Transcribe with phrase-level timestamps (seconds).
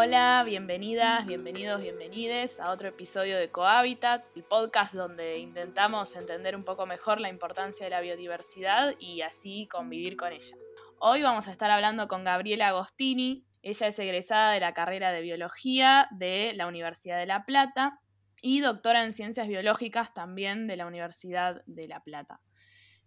[0.00, 6.62] Hola, bienvenidas, bienvenidos, bienvenides a otro episodio de Cohabitat, el podcast donde intentamos entender un
[6.62, 10.56] poco mejor la importancia de la biodiversidad y así convivir con ella.
[11.00, 13.44] Hoy vamos a estar hablando con Gabriela Agostini.
[13.62, 17.98] Ella es egresada de la carrera de biología de la Universidad de La Plata
[18.40, 22.40] y doctora en ciencias biológicas también de la Universidad de La Plata.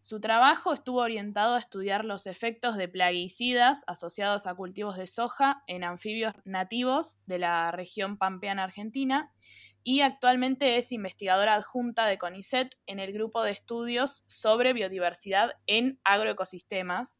[0.01, 5.63] Su trabajo estuvo orientado a estudiar los efectos de plaguicidas asociados a cultivos de soja
[5.67, 9.31] en anfibios nativos de la región pampeana argentina
[9.83, 15.99] y actualmente es investigadora adjunta de CONICET en el grupo de estudios sobre biodiversidad en
[16.03, 17.19] agroecosistemas,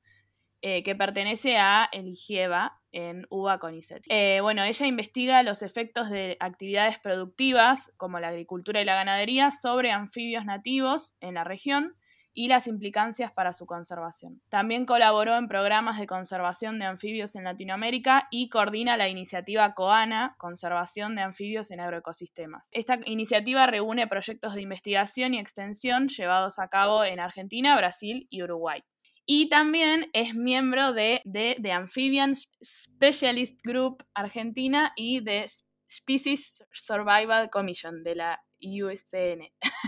[0.62, 4.06] eh, que pertenece a el IGIEVA en UBA CONICET.
[4.10, 9.52] Eh, bueno, ella investiga los efectos de actividades productivas como la agricultura y la ganadería
[9.52, 11.96] sobre anfibios nativos en la región
[12.34, 14.42] y las implicancias para su conservación.
[14.50, 20.36] También colaboró en programas de conservación de anfibios en Latinoamérica y coordina la iniciativa COANA,
[20.38, 22.70] Conservación de Anfibios en Agroecosistemas.
[22.72, 28.44] Esta iniciativa reúne proyectos de investigación y extensión llevados a cabo en Argentina, Brasil y
[28.44, 28.84] Uruguay.
[29.26, 35.46] Y también es miembro de, The Amphibian Specialist Group Argentina y de
[35.90, 39.52] Species Survival Commission de la USCN.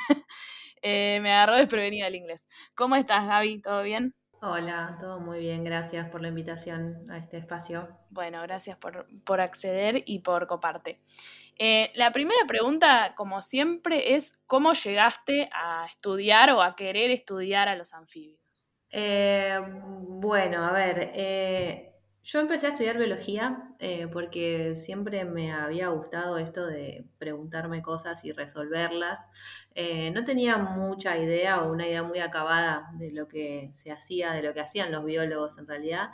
[0.84, 2.48] Eh, me agarró desprevenida el inglés.
[2.76, 3.62] ¿Cómo estás, Gaby?
[3.62, 4.14] ¿Todo bien?
[4.42, 5.64] Hola, todo muy bien.
[5.64, 7.88] Gracias por la invitación a este espacio.
[8.10, 11.00] Bueno, gracias por, acceder y por coparte.
[11.58, 17.70] Eh, la primera pregunta, como siempre, es ¿cómo llegaste a estudiar o a querer estudiar
[17.70, 18.42] a los anfibios?
[18.90, 21.93] Eh, bueno, a ver,
[22.24, 28.24] yo empecé a estudiar biología eh, porque siempre me había gustado esto de preguntarme cosas
[28.24, 29.28] y resolverlas.
[29.76, 34.32] Eh, no tenía mucha idea o una idea muy acabada de lo que se hacía,
[34.32, 36.12] de lo que hacían los biólogos en realidad.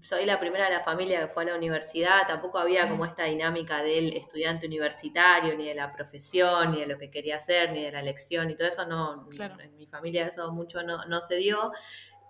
[0.00, 3.24] Soy la primera de la familia que fue a la universidad, tampoco había como esta
[3.24, 7.82] dinámica del estudiante universitario, ni de la profesión, ni de lo que quería hacer, ni
[7.82, 8.86] de la lección y todo eso.
[8.86, 9.28] No,
[9.60, 11.72] en mi familia eso mucho no, no se dio.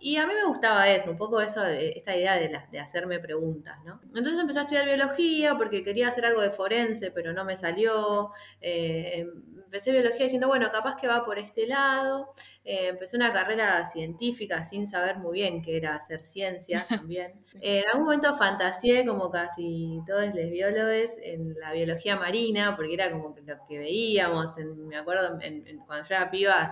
[0.00, 3.76] Y a mí me gustaba eso, un poco eso, esta idea de, de hacerme preguntas,
[3.84, 4.00] ¿no?
[4.04, 8.31] Entonces empecé a estudiar biología porque quería hacer algo de forense, pero no me salió.
[8.60, 9.26] Eh,
[9.69, 12.32] empecé biología diciendo, bueno, capaz que va por este lado.
[12.64, 17.34] Eh, empecé una carrera científica sin saber muy bien qué era hacer ciencia también.
[17.60, 23.10] en algún momento fantaseé, como casi todos los biólogos, en la biología marina, porque era
[23.10, 24.56] como lo que veíamos.
[24.56, 25.38] me acuerdo
[25.87, 26.66] cuando yo era piba,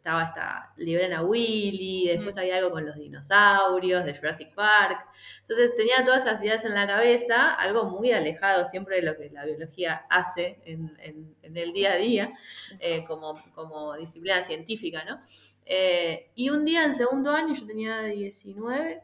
[0.00, 4.98] estaba esta Librena Willy, después había algo con los dinosaurios de Jurassic Park.
[5.42, 9.28] Entonces tenía todas esas ideas en la cabeza, algo muy alejado siempre de lo que
[9.28, 10.96] la biología hace en,
[11.42, 12.32] el día a día,
[12.78, 15.20] eh, como, como, disciplina científica, ¿no?
[15.66, 19.02] Eh, y un día en segundo año, yo tenía 19,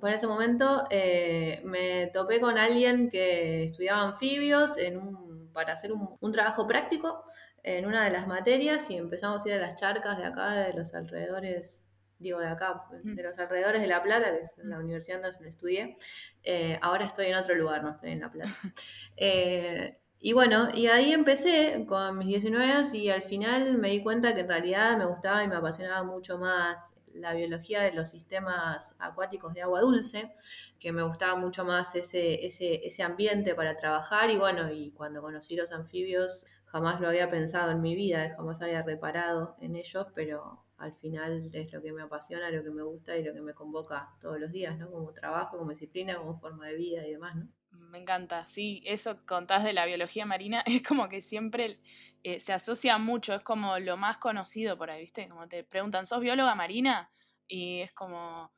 [0.00, 5.92] por ese momento eh, me topé con alguien que estudiaba anfibios en un, para hacer
[5.92, 7.22] un, un trabajo práctico
[7.62, 10.72] en una de las materias y empezamos a ir a las charcas de acá, de
[10.74, 11.82] los alrededores,
[12.18, 13.14] digo de acá, mm.
[13.14, 15.96] de los alrededores de La Plata, que es la universidad donde estudié.
[16.42, 18.50] Eh, ahora estoy en otro lugar, no estoy en La Plata.
[19.16, 24.02] Eh, y bueno, y ahí empecé con mis 19 años y al final me di
[24.02, 28.08] cuenta que en realidad me gustaba y me apasionaba mucho más la biología de los
[28.08, 30.32] sistemas acuáticos de agua dulce,
[30.78, 35.20] que me gustaba mucho más ese, ese, ese ambiente para trabajar y bueno, y cuando
[35.20, 40.06] conocí los anfibios jamás lo había pensado en mi vida, jamás había reparado en ellos,
[40.14, 43.42] pero al final es lo que me apasiona, lo que me gusta y lo que
[43.42, 44.90] me convoca todos los días, ¿no?
[44.90, 47.46] Como trabajo, como disciplina, como forma de vida y demás, ¿no?
[47.70, 51.78] Me encanta, sí, eso contás de la biología marina, es como que siempre
[52.22, 55.28] eh, se asocia mucho, es como lo más conocido por ahí, ¿viste?
[55.28, 57.10] Como te preguntan, ¿sos bióloga marina?
[57.46, 58.50] Y es como,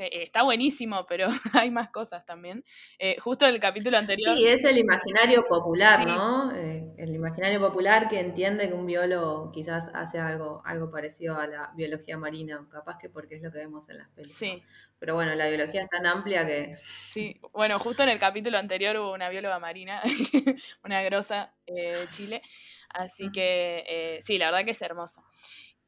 [0.00, 2.64] está buenísimo, pero hay más cosas también.
[2.98, 4.36] Eh, justo el capítulo anterior.
[4.36, 6.54] Sí, es el imaginario popular, ¿no?
[6.54, 11.46] Eh, el imaginario popular que entiende que un biólogo quizás hace algo, algo parecido a
[11.46, 14.38] la biología marina, capaz que porque es lo que vemos en las películas.
[14.38, 14.62] Sí.
[15.00, 16.74] Pero bueno, la biología es tan amplia que.
[16.74, 20.02] Sí, bueno, justo en el capítulo anterior hubo una bióloga marina,
[20.84, 22.42] una grosa eh, de Chile.
[22.88, 25.22] Así que sí, la verdad que es hermosa.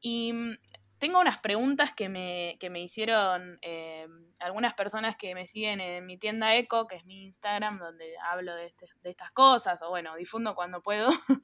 [0.01, 0.57] Y mm,
[1.01, 4.05] tengo unas preguntas que me, me hicieron eh,
[4.39, 8.53] algunas personas que me siguen en mi tienda Eco, que es mi Instagram, donde hablo
[8.53, 11.09] de, este, estas cosas, o bueno, difundo cuando puedo.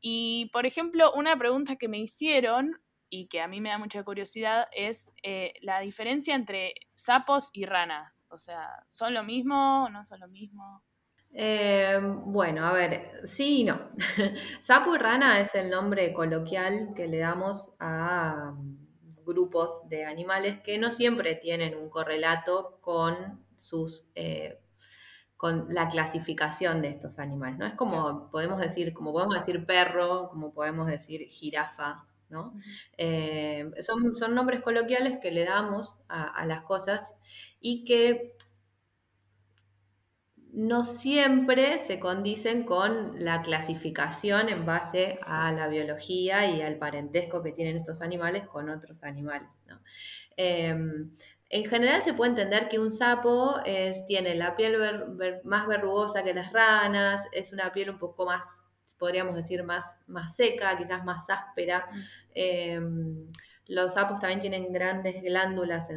[0.00, 2.72] y, por ejemplo, una pregunta que me hicieron
[3.08, 7.66] y que a mí me da mucha curiosidad es eh, la diferencia entre sapos y
[7.66, 8.24] ranas.
[8.30, 9.88] O sea, ¿son lo mismo?
[9.92, 10.82] ¿No son lo mismo?
[11.32, 13.90] Eh, bueno, a ver, sí y no.
[14.60, 18.56] Sapo y rana es el nombre coloquial que le damos a
[19.28, 24.58] grupos de animales que no siempre tienen un correlato con sus, eh,
[25.36, 27.66] con la clasificación de estos animales, ¿no?
[27.66, 32.54] Es como podemos decir, como podemos decir perro, como podemos decir jirafa, ¿no?
[32.96, 37.14] Eh, son, son, nombres coloquiales que le damos a, las cosas
[37.60, 38.34] y que
[40.52, 47.42] no siempre se condicen con la clasificación en base a la biología y al parentesco
[47.42, 49.48] que tienen estos animales con otros animales.
[49.66, 49.80] ¿no?
[50.36, 51.10] Em,
[51.50, 53.56] en general se puede entender que un sapo
[54.06, 54.76] tiene la piel
[55.44, 58.62] más verrugosa que las ranas, es una piel un poco más,
[58.98, 61.86] podríamos decir, más, más seca, quizás más áspera.
[61.90, 62.00] Mm.
[62.34, 63.26] Em,
[63.66, 65.88] los sapos también tienen grandes glándulas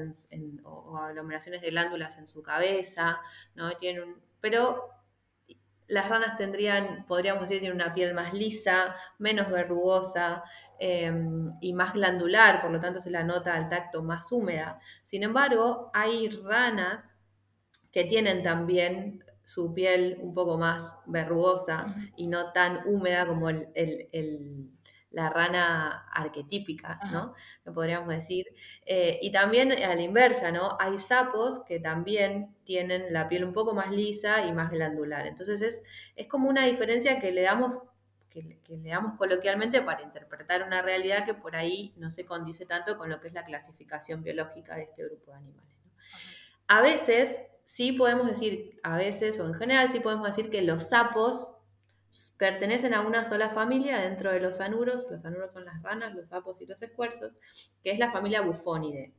[0.63, 3.19] o, aglomeraciones de glándulas en su cabeza,
[3.55, 3.71] ¿no?
[3.77, 4.89] Tienen pero
[5.87, 10.41] las ranas tendrían, podríamos decir, tienen una piel más lisa, menos verrugosa
[10.79, 14.79] em, y más glandular, por lo tanto se la nota al tacto más húmeda.
[15.05, 17.13] Sin embargo, hay ranas
[17.91, 21.85] que tienen también su piel un poco más verrugosa
[22.15, 24.71] y no tan húmeda como el,
[25.11, 27.33] la rana arquetípica, ¿no?
[27.65, 28.47] Lo podríamos decir.
[28.85, 30.77] Eh, y también a la inversa, ¿no?
[30.79, 35.27] Hay sapos que también tienen la piel un poco más lisa y más glandular.
[35.27, 35.83] Entonces es,
[36.15, 37.73] es como una diferencia que le damos
[38.31, 42.97] que, le damos coloquialmente para interpretar una realidad que por ahí no se condice tanto
[42.97, 45.75] con lo que es la clasificación biológica de este grupo de animales.
[46.67, 50.89] A veces sí podemos decir, a veces o en general sí podemos decir que los
[50.89, 51.51] sapos
[52.37, 56.29] pertenecen a una sola familia dentro de los anuros, los anuros son las ranas, los
[56.29, 57.33] sapos y los esfuerzos,
[57.83, 59.13] que es la familia Bufonidae.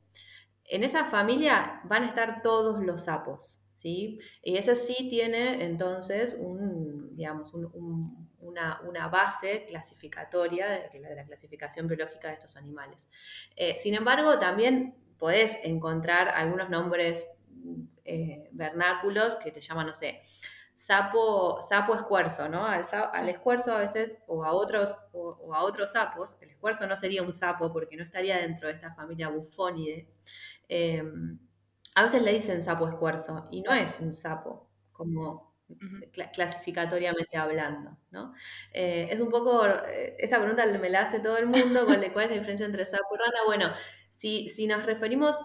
[0.64, 4.18] En esa familia van a estar todos los sapos, ¿sí?
[4.42, 11.88] Y ese sí tiene entonces un, digamos, una, base clasificatoria de la, de la, clasificación
[11.88, 13.08] biológica de estos animales.
[13.56, 17.38] Eh, sin embargo, también podés encontrar algunos nombres
[18.04, 20.22] eh, vernáculos que te llaman, no sé,
[20.82, 22.66] sapo, sapo escuerzo, ¿no?
[22.66, 27.22] Al, escuerzo a veces, o a otros, o, a otros sapos, el escuerzo no sería
[27.22, 30.08] un sapo porque no estaría dentro de esta familia bufónide.
[30.68, 31.38] Em,
[31.94, 35.54] a veces le dicen sapo escuerzo y no es un sapo, como
[36.34, 38.34] clasificatoriamente hablando, ¿no?
[38.72, 42.30] Eh, es un poco, eh, esta pregunta me la hace todo el mundo, ¿cuál es
[42.30, 43.44] la diferencia entre sapo y rana?
[43.46, 43.72] Bueno,
[44.10, 45.36] si, si nos referimos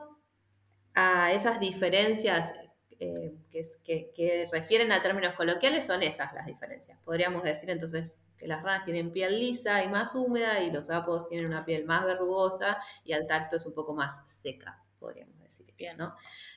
[0.96, 2.52] a esas diferencias
[3.00, 3.36] eh,
[3.84, 7.00] que, refieren a términos coloquiales son esas las diferencias.
[7.04, 11.28] Podríamos decir entonces que las ranas tienen piel lisa y más húmeda y los sapos
[11.28, 15.68] tienen una piel más verrugosa y al tacto es un poco más seca, podríamos decir.
[15.78, 15.98] Bien.
[15.98, 16.16] ¿no?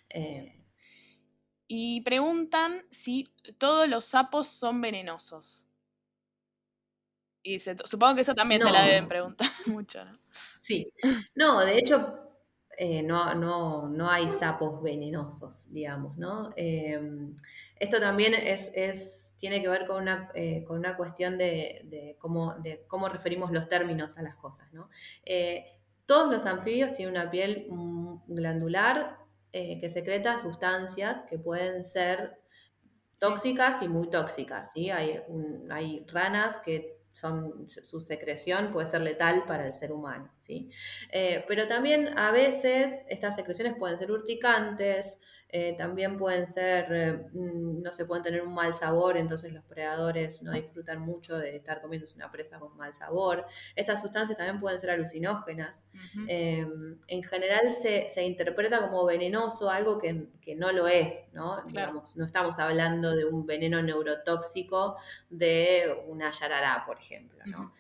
[0.09, 0.61] Eh,
[1.67, 3.25] y preguntan si
[3.59, 5.67] todos los sapos son venenosos.
[7.43, 10.19] Y supongo que eso también te la deben preguntar mucho, ¿no?
[10.61, 10.93] Sí.
[11.35, 12.30] No, de hecho,
[12.83, 16.51] eh, no, no, no, hay sapos venenosos, digamos, ¿no?
[16.57, 17.37] Em,
[17.77, 22.87] esto también es, tiene que ver con una, eh, con una cuestión de, cómo, de
[22.89, 24.89] cómo referimos los términos a las cosas, ¿no?
[25.27, 25.67] Eh,
[26.07, 27.67] todos los anfibios tienen una piel
[28.27, 29.19] glandular
[29.53, 32.41] que secreta sustancias que pueden ser
[33.19, 34.89] tóxicas y muy tóxicas, ¿sí?
[34.89, 35.21] Hay,
[35.69, 40.31] hay ranas que su secreción puede ser letal para el ser humano.
[40.41, 40.71] ¿sí?
[41.13, 45.21] Eh, pero también a veces estas secreciones pueden ser urticantes,
[45.53, 49.65] eh, también pueden ser, eh, mm, no se pueden tener un mal sabor, entonces los
[49.65, 53.47] predadores no disfrutan mucho de estar comiéndose una presa con mal sabor.
[53.75, 55.85] Estas sustancias también pueden ser alucinógenas.
[56.29, 61.57] Em, en general se, interpreta como venenoso algo que, no lo es, ¿no?
[62.17, 64.97] no estamos hablando de un veneno neurotóxico
[65.31, 67.73] de una yarará, por ejemplo, ¿no?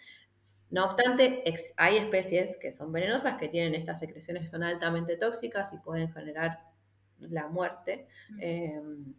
[0.70, 1.42] No obstante,
[1.76, 6.12] hay especies que son venenosas, que tienen estas secreciones que son altamente tóxicas y pueden
[6.12, 6.69] generar
[7.20, 8.08] la muerte
[8.38, 9.14] em,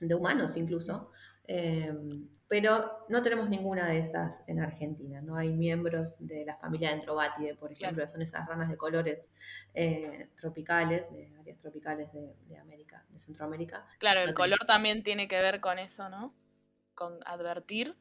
[0.00, 1.10] de humanos incluso.
[1.44, 2.10] Em,
[2.50, 5.20] pero no tenemos ninguna de esas en Argentina.
[5.20, 9.32] No hay miembros de la familia Entrobatidae, por ejemplo, son esas ranas de colores
[9.72, 13.86] eh, tropicales, de áreas tropicales de, América, de Centroamérica.
[14.00, 16.34] Claro, el color también tiene que ver con eso, ¿no?
[16.96, 17.96] Con advertir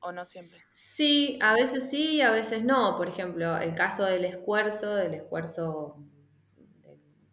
[0.00, 0.56] o no siempre.
[0.58, 2.96] Sí, a veces sí, a veces no.
[2.96, 5.98] Por ejemplo, el caso del escuerzo, del escuerzo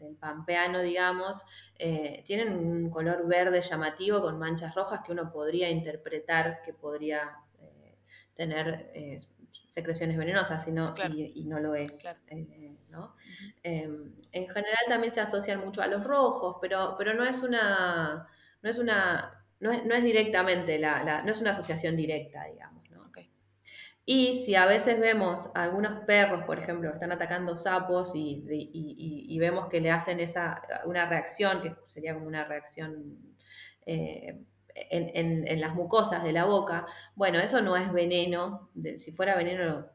[0.10, 1.42] del pampeano, digamos,
[1.78, 7.38] eh, tienen un color verde llamativo con manchas rojas que uno podría interpretar que podría
[7.62, 7.96] eh,
[8.36, 9.20] tener eh,
[9.70, 12.04] secreciones venenosas y no, y, no lo es.
[13.64, 18.28] Em, en general también se asocian mucho a los rojos, pero, pero no es una,
[18.62, 22.89] no es una, no es, directamente la, no es una asociación directa, digamos.
[24.12, 29.70] Y si a veces vemos algunos perros, por ejemplo, que están atacando sapos y, vemos
[29.70, 33.20] que le hacen esa, una reacción, que sería como una reacción
[33.86, 34.42] eh,
[34.74, 36.88] en, las mucosas de la boca.
[37.14, 39.86] Bueno, eso no es veneno, si fuera veneno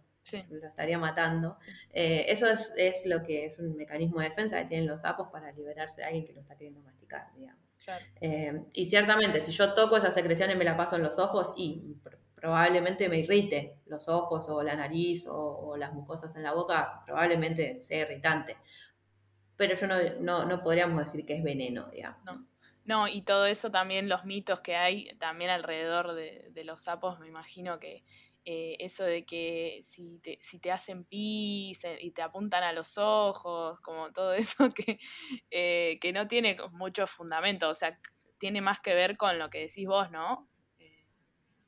[0.48, 1.58] lo estaría matando.
[1.92, 5.50] Eh, eso es, lo que es un mecanismo de defensa que tienen los sapos para
[5.50, 7.64] liberarse de alguien que lo está queriendo masticar, digamos.
[8.20, 11.52] Eh, y ciertamente, si yo toco esa secreción y me la paso en los ojos,
[11.56, 11.96] y
[12.44, 17.82] probablemente me irrite los ojos o la nariz o, las mucosas en la boca, probablemente
[17.82, 18.58] sea irritante.
[19.56, 19.86] Pero yo
[20.20, 22.20] no, no, podríamos decir que es veneno, digamos.
[22.84, 23.08] No.
[23.08, 27.80] y todo eso también, los mitos que hay también alrededor de, los sapos, me imagino
[27.80, 28.04] que
[28.44, 32.98] eh, eso de que si te, si te hacen pis y te apuntan a los
[32.98, 34.98] ojos, como todo eso que,
[35.50, 37.98] eh, que no tiene mucho fundamento, o sea,
[38.36, 40.50] tiene más que ver con lo que decís vos, ¿no?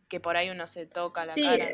[0.08, 1.68] Que por ahí uno se toca la sí, cara.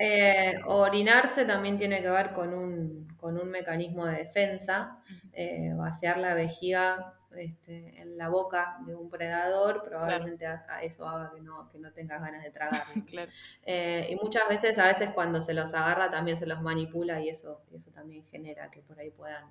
[0.00, 5.02] Eh, orinarse también tiene que ver con un, con un mecanismo de defensa.
[5.32, 11.30] Eh, vaciar la vejiga este, en la boca de un predador probablemente a, eso haga
[11.32, 12.82] que no, que no tengas ganas de tragar.
[13.70, 17.28] Eh, y muchas veces, a veces cuando se los agarra también se los manipula y
[17.28, 19.44] eso, eso también genera que por ahí puedan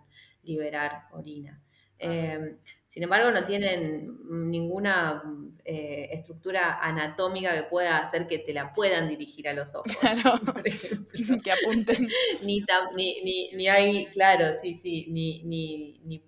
[0.44, 1.62] liberar orina.
[2.00, 4.18] Em, sin embargo, no tienen
[4.50, 5.22] ninguna
[5.70, 9.96] eh, estructura anatómica que pueda hacer que te la puedan dirigir a los ojos.
[9.98, 10.40] Claro,
[11.44, 12.08] que apunten.
[12.44, 12.64] ni,
[12.96, 16.24] ni, ni, hay, claro, sí, sí, ni, ni,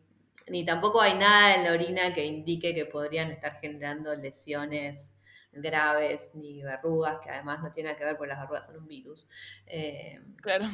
[0.49, 5.09] ni, tampoco hay nada en la orina que indique que podrían estar generando lesiones
[5.53, 9.25] graves ni verrugas, que además no tienen que ver porque las verrugas son un virus.
[9.65, 10.65] Em, claro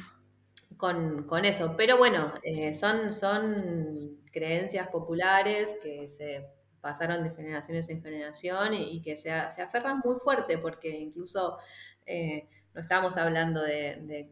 [0.77, 1.75] con, eso.
[1.77, 6.45] Pero bueno, eh, son, son creencias populares que se
[6.85, 11.57] pasaron de generaciones en generación y, que se, se, aferran muy fuerte porque incluso
[12.05, 14.29] eh, no estamos hablando de,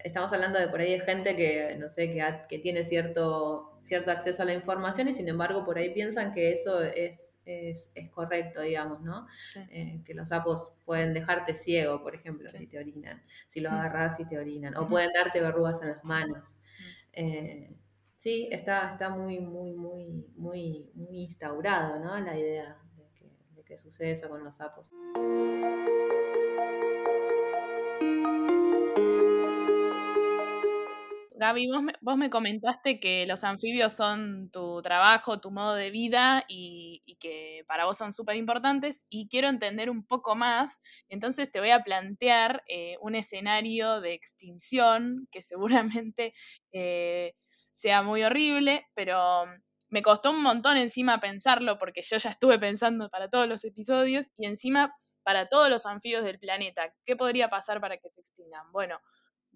[0.00, 4.10] estamos hablando de por ahí de gente que no sé que, que tiene cierto cierto
[4.10, 8.60] acceso a la información y sin embargo por ahí piensan que eso es es, correcto,
[8.60, 9.28] digamos, ¿no?
[9.70, 14.18] Eh, que los sapos pueden dejarte ciego, por ejemplo, si te orinan, si lo agarras
[14.18, 16.56] y te orinan, o pueden darte verrugas en las manos.
[17.12, 17.70] Eh,
[18.26, 22.18] sí, está, está muy, muy, muy, muy, muy instaurado, ¿no?
[22.18, 24.90] La idea de que, de que sucede eso con los sapos.
[31.38, 31.68] Gaby,
[32.00, 37.62] vos me, comentaste que los anfibios son tu trabajo, tu modo de vida y, que
[37.66, 41.82] para vos son súper importantes y quiero entender un poco más, entonces te voy a
[41.82, 46.32] plantear eh, un escenario de extinción que seguramente
[46.72, 49.44] eh, sea muy horrible, pero
[49.90, 54.30] me costó un montón encima pensarlo porque yo ya estuve pensando para todos los episodios
[54.38, 58.70] y encima para todos los anfibios del planeta, ¿qué podría pasar para que se extingan?
[58.72, 59.00] Bueno,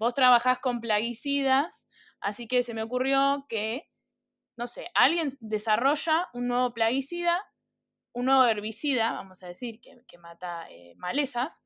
[0.01, 1.87] Vos trabajás con plaguicidas,
[2.21, 3.91] así que se me ocurrió que,
[4.57, 7.39] no sé, alguien desarrolla un nuevo plaguicida,
[8.15, 11.63] un nuevo herbicida, vamos a decir, que, mata eh, malezas,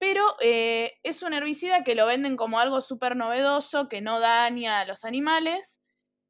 [0.00, 4.80] pero eh, es un herbicida que lo venden como algo súper novedoso, que no daña
[4.80, 5.80] a los animales,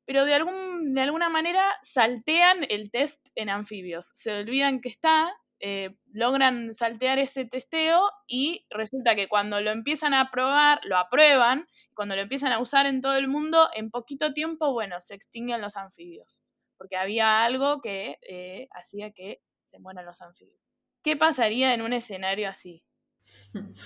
[0.05, 4.11] pero de, algún, de alguna manera saltean el test en anfibios.
[4.12, 5.35] Se olvidan que está
[5.66, 11.66] eh, logran saltear ese testeo y resulta que cuando lo empiezan a probar, lo aprueban,
[11.94, 15.62] cuando lo empiezan a usar en todo el mundo, en poquito tiempo, bueno, se extinguen
[15.62, 16.44] los anfibios,
[16.76, 19.40] porque había algo que eh, hacía que
[19.71, 20.61] se mueran los anfibios.
[21.02, 22.85] ¿Qué pasaría en un escenario así?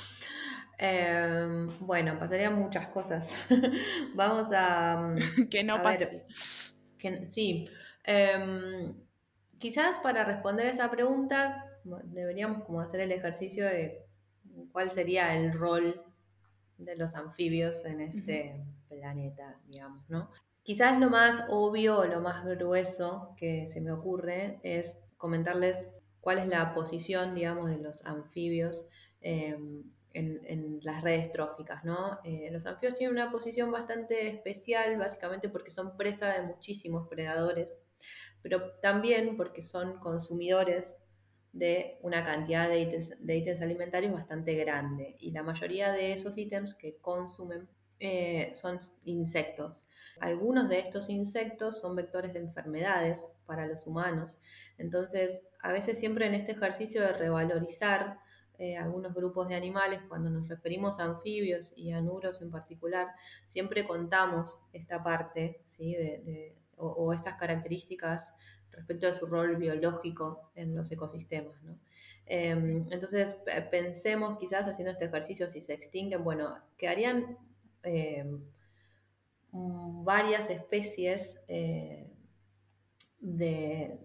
[0.80, 3.34] Em, bueno, pasarían muchas cosas.
[4.14, 4.96] Vamos a...
[4.96, 6.24] Mm, que no pase.
[6.28, 7.68] sí.
[8.04, 8.94] Em,
[9.58, 11.67] quizás para responder esa pregunta
[12.04, 14.04] deberíamos como hacer el ejercicio de
[14.72, 16.02] cuál sería el rol
[16.78, 20.30] de los anfibios en este planeta, digamos, ¿no?
[20.62, 25.88] Quizás lo más obvio o lo más grueso que se me ocurre es comentarles
[26.20, 28.84] cuál es la posición, digamos, de los anfibios
[29.20, 32.18] em, en, las redes tróficas, ¿no?
[32.24, 37.78] Eh, los anfibios tienen una posición bastante especial, básicamente porque son presa de muchísimos predadores,
[38.42, 40.96] pero también porque son consumidores
[41.58, 45.16] de una cantidad de ítems, alimentarios bastante grande.
[45.18, 47.68] Y la mayoría de esos ítems que consumen
[48.00, 49.86] eh, son insectos.
[50.20, 54.38] Algunos de estos insectos son vectores de enfermedades para los humanos.
[54.78, 58.20] Entonces, a veces siempre en este ejercicio de revalorizar
[58.58, 63.08] eh, algunos grupos de animales, cuando nos referimos a anfibios y a nuros en particular,
[63.46, 65.94] siempre contamos esta parte ¿sí?
[65.94, 68.32] de, o, estas características
[68.78, 71.56] respecto de su rol biológico en los ecosistemas.
[72.26, 73.36] Em, entonces,
[73.70, 77.38] pensemos quizás haciendo este ejercicio, si se extinguen, bueno, quedarían
[77.82, 78.40] em,
[79.52, 82.06] varias especies eh,
[83.20, 83.98] de,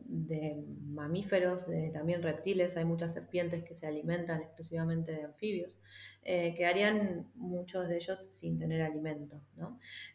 [0.86, 5.80] mamíferos, de también reptiles, hay muchas serpientes que se alimentan exclusivamente de anfibios,
[6.24, 9.42] eh, que harían muchos de ellos sin tener alimento.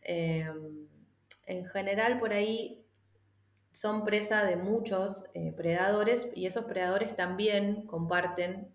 [0.02, 0.48] Eh,
[1.46, 2.84] en general, por ahí
[3.72, 8.74] son presa de muchos eh, predadores y esos predadores también comparten,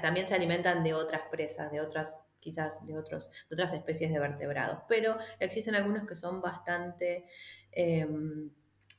[0.00, 2.14] también se alimentan de otras presas, de otras
[2.44, 7.24] quizás de, otros, de otras especies de vertebrados, pero existen algunos que son bastante
[7.72, 8.50] em,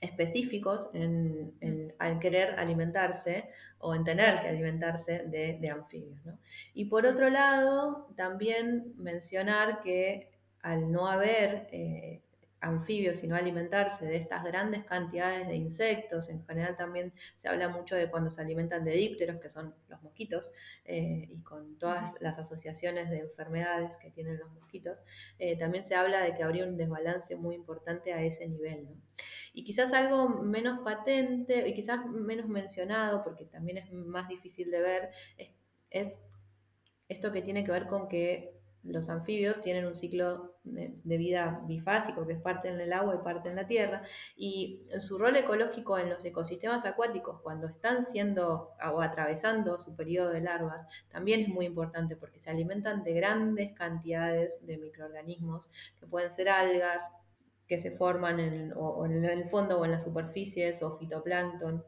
[0.02, 6.22] específicos en, en, querer alimentarse o en tener que alimentarse de, anfibios.
[6.74, 12.24] Y por otro lado, también mencionar que al no haber eh,
[12.66, 16.30] anfibios y no alimentarse de estas grandes cantidades de insectos.
[16.30, 20.02] En general también se habla mucho de cuando se alimentan de dípteros, que son los
[20.02, 20.52] mosquitos,
[20.84, 25.00] eh, y con todas las asociaciones de enfermedades que tienen los mosquitos,
[25.40, 28.88] eh, también se habla de que habría un desbalance muy importante a ese nivel.
[29.54, 34.82] Y quizás algo menos patente y quizás menos mencionado, porque también es más difícil de
[34.82, 35.10] ver,
[35.90, 36.18] es
[37.08, 42.26] esto que tiene que ver con que los anfibios tienen un ciclo de, vida bifásico,
[42.26, 44.04] que es parte en el agua y parte en la tierra,
[44.36, 50.32] y su rol ecológico en los ecosistemas acuáticos, cuando están siendo o atravesando su periodo
[50.32, 55.70] de larvas, también es muy importante porque se alimentan de grandes cantidades de microorganismos,
[56.00, 57.02] que pueden ser algas
[57.68, 58.74] que se forman en,
[59.06, 61.84] en el fondo o en las superficies, o fitoplancton,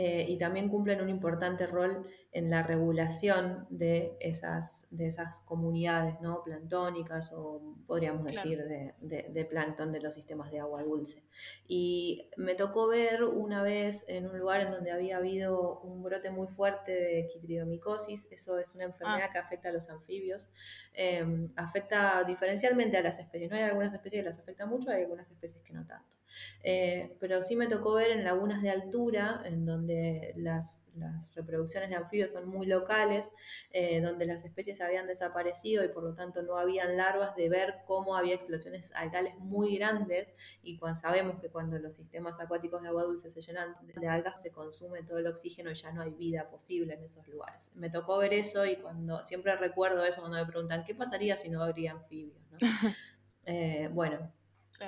[0.00, 6.20] eh, y también cumplen un importante rol en la regulación de esas, de esas comunidades
[6.20, 6.44] ¿no?
[6.44, 11.24] plantónicas o podríamos decir de, de, plancton de los sistemas de agua dulce.
[11.66, 16.30] Y me tocó ver una vez en un lugar en donde había habido un brote
[16.30, 19.32] muy fuerte de quitridomicosis, eso es una enfermedad ah.
[19.32, 20.48] que afecta a los anfibios,
[20.92, 25.02] em, afecta diferencialmente a las especies, no hay algunas especies que las afecta mucho, hay
[25.02, 26.17] algunas especies que no tanto.
[26.62, 30.84] Eh, pero sí me tocó ver en lagunas de altura, en donde las,
[31.36, 33.24] reproducciones de anfibios son muy locales,
[33.70, 37.76] eh, donde las especies habían desaparecido y por lo tanto no habían larvas, de ver
[37.86, 42.88] cómo había explosiones algales muy grandes y cuando sabemos que cuando los sistemas acuáticos de
[42.88, 46.10] agua dulce se llenan de algas se consume todo el oxígeno y ya no hay
[46.10, 47.70] vida posible en esos lugares.
[47.74, 51.48] Me tocó ver eso y cuando siempre recuerdo eso cuando me preguntan qué pasaría si
[51.48, 52.42] no habría anfibios.
[53.50, 54.30] Eh, bueno,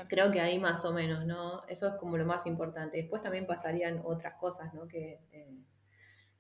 [0.09, 1.67] Creo que ahí más o menos, ¿no?
[1.67, 2.99] Eso es como lo más importante.
[2.99, 4.87] Después también pasarían otras cosas, ¿no?
[4.87, 5.57] Que, eh,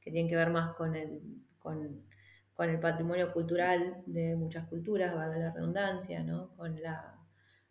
[0.01, 1.21] que tienen que ver más con el,
[1.59, 2.05] con,
[2.59, 6.55] el patrimonio cultural de muchas culturas, valga la redundancia, ¿no?
[6.57, 7.19] Con la,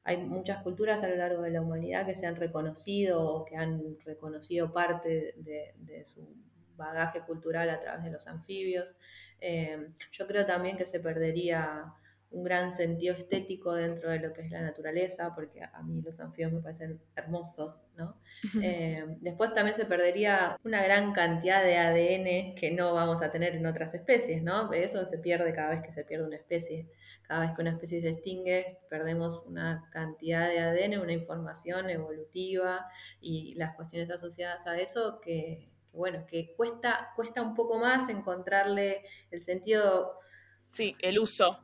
[0.03, 3.55] hay muchas culturas a lo largo de la humanidad que se han reconocido o que
[3.55, 6.35] han reconocido parte de, su
[6.75, 8.95] bagaje cultural a través de los anfibios.
[9.41, 11.93] Eh, yo creo también que se perdería
[12.31, 16.19] un gran sentido estético dentro de lo que es la naturaleza, porque a mí los
[16.19, 18.17] anfibios me parecen hermosos, ¿no?
[18.61, 23.55] Eh, después también se perdería una gran cantidad de ADN que no vamos a tener
[23.55, 24.71] en otras especies, ¿no?
[24.71, 26.87] Eso se pierde cada vez que se pierde una especie.
[27.27, 32.87] Cada vez que una especie se extingue, perdemos una cantidad de ADN, una información evolutiva
[33.21, 38.09] y las cuestiones asociadas a eso que, que bueno, que cuesta, cuesta un poco más
[38.09, 40.19] encontrarle el sentido...
[40.67, 41.63] Sí, el uso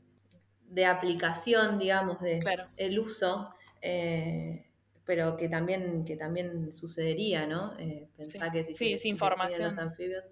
[0.70, 2.40] de aplicación, digamos, de
[2.78, 3.50] el uso,
[3.82, 4.66] eh,
[5.06, 7.78] pero que también, que también sucedería, ¿no?
[7.80, 9.70] Eh, pensar que si es información.
[9.70, 10.24] Los anfibios,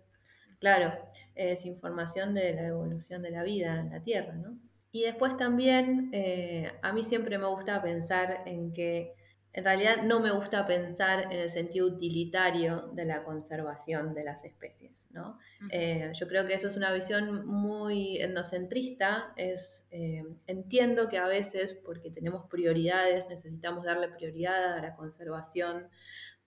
[0.60, 0.94] claro,
[1.36, 4.58] es información de la evolución de la vida en la Tierra, ¿no?
[4.92, 9.14] Y después también, eh, a mí siempre me gusta pensar en que
[9.54, 14.44] en realidad no me gusta pensar en el sentido utilitario de la conservación de las
[14.44, 15.08] especies.
[15.12, 15.38] ¿no?
[15.70, 19.32] Eh, yo creo que eso es una visión muy etnocentrista.
[19.36, 25.88] Es, eh, entiendo que a veces, porque tenemos prioridades, necesitamos darle prioridad a la conservación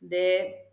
[0.01, 0.65] de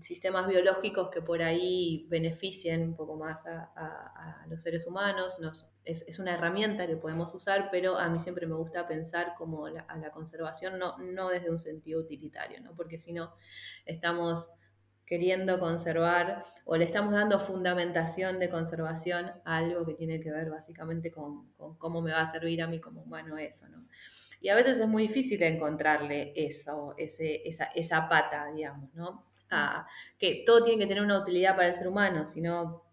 [0.00, 5.38] sistemas biológicos que por ahí beneficien un poco más a, los seres humanos.
[5.84, 9.96] es, una herramienta que podemos usar, pero a mí siempre me gusta pensar como a
[9.96, 12.74] la conservación, no, no desde un sentido utilitario, ¿no?
[12.74, 13.34] porque si no
[13.84, 14.50] estamos
[15.06, 20.50] queriendo conservar o le estamos dando fundamentación de conservación a algo que tiene que ver
[20.50, 23.68] básicamente con, cómo me va a servir a mí como humano eso.
[23.68, 23.86] ¿no?
[24.40, 29.24] Y a veces es muy difícil encontrarle eso, ese, esa, esa pata, digamos, ¿no?
[30.18, 32.84] Que todo tiene que tener una utilidad para el ser humano, si no...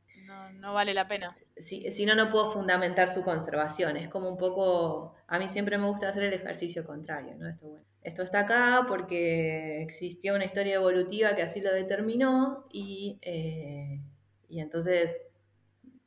[0.59, 1.35] No, vale la pena.
[1.57, 3.97] Si, si, no, no puedo fundamentar su conservación.
[3.97, 7.49] Es como un poco, a mí siempre me gusta hacer el ejercicio contrario, ¿no?
[7.49, 13.17] Esto, bueno, esto está acá porque existía una historia evolutiva que así lo determinó y,
[13.21, 14.01] eh,
[14.49, 15.21] y entonces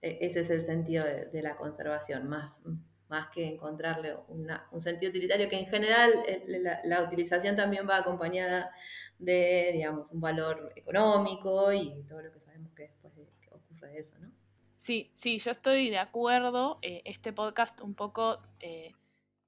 [0.02, 2.62] e, ese es el sentido de, la conservación, más,
[3.08, 6.44] más que encontrarle un sentido utilitario, que en general eh,
[6.84, 8.70] la, utilización también va acompañada
[9.18, 13.12] de, digamos, un valor económico y todo lo que sabemos que después
[13.50, 14.30] ocurre de eso, ¿no?
[14.76, 16.78] Sí, sí, yo estoy de acuerdo.
[16.82, 18.92] Eh, este podcast un poco eh,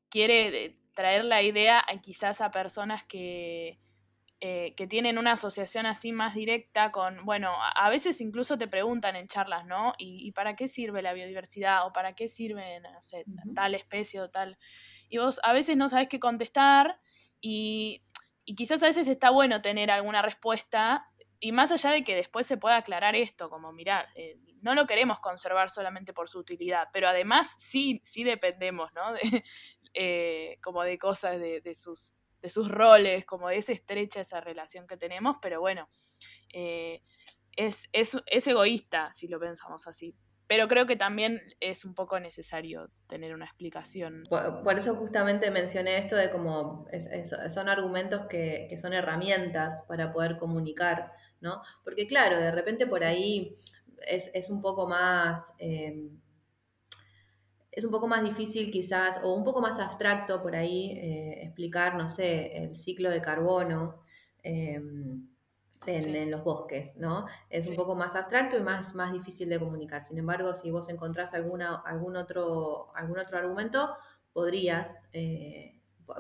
[0.08, 3.78] quiere traer la idea quizás a personas que,
[4.40, 9.26] que tienen una asociación así más directa con, bueno, a, veces incluso te preguntan en
[9.26, 9.94] charlas, ¿no?
[9.98, 11.86] ¿Y, para qué sirve la biodiversidad?
[11.86, 13.24] ¿O para qué sirve, no sé,
[13.54, 14.56] tal especie o tal?
[15.08, 17.00] Y vos a veces no sabes qué contestar
[17.40, 18.04] y,
[18.44, 21.08] y quizás a veces está bueno tener alguna respuesta
[21.40, 24.08] y más allá de que después se pueda aclarar esto, como mira,
[24.62, 29.12] no lo queremos conservar solamente por su utilidad, pero además sí, sí dependemos, ¿no?
[29.32, 29.44] De,
[29.94, 34.86] eh, como de cosas, de, sus, de sus roles, como de esa estrecha esa relación
[34.86, 35.88] que tenemos, pero bueno,
[36.52, 37.02] eh,
[37.56, 40.16] es, es, egoísta si lo pensamos así.
[40.46, 44.22] Pero creo que también es un poco necesario tener una explicación.
[44.30, 46.86] Por, eso justamente mencioné esto de cómo
[47.50, 51.60] son argumentos que, que, son herramientas para poder comunicar, ¿no?
[51.84, 53.58] Porque claro, de repente por ahí
[54.06, 55.52] es, un poco más...
[55.58, 56.08] Eh,
[57.78, 61.94] es un poco más difícil quizás, o un poco más abstracto por ahí, eh, explicar,
[61.94, 64.02] no sé, el ciclo de carbono
[64.42, 64.82] eh,
[65.86, 67.26] en, los bosques, ¿no?
[67.48, 70.04] Es un poco más abstracto y más, más difícil de comunicar.
[70.04, 73.94] Sin embargo, si vos encontrás alguna, algún, otro, algún otro argumento,
[74.32, 74.98] podrías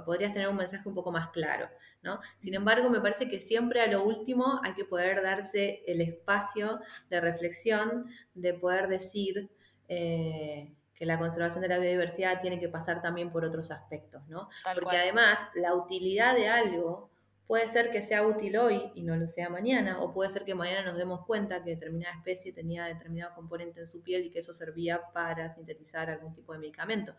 [0.04, 1.66] podrías tener un mensaje un poco más claro,
[2.02, 2.20] ¿no?
[2.38, 6.78] Sin embargo, me parece que siempre a lo último hay que poder darse el espacio
[7.08, 9.50] de reflexión, de poder decir
[9.88, 14.48] eh, que la conservación de la biodiversidad tiene que pasar también por otros aspectos, ¿no?
[14.74, 17.10] Porque además la utilidad de algo
[17.46, 20.54] puede ser que sea útil hoy y no lo sea mañana, o puede ser que
[20.54, 24.40] mañana nos demos cuenta que determinada especie tenía determinado componente en su piel y que
[24.40, 27.14] eso servía para sintetizar algún tipo de medicamento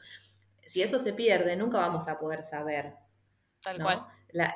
[0.69, 2.93] si eso se pierde, nunca vamos a poder saber.
[3.61, 4.05] Tal cual.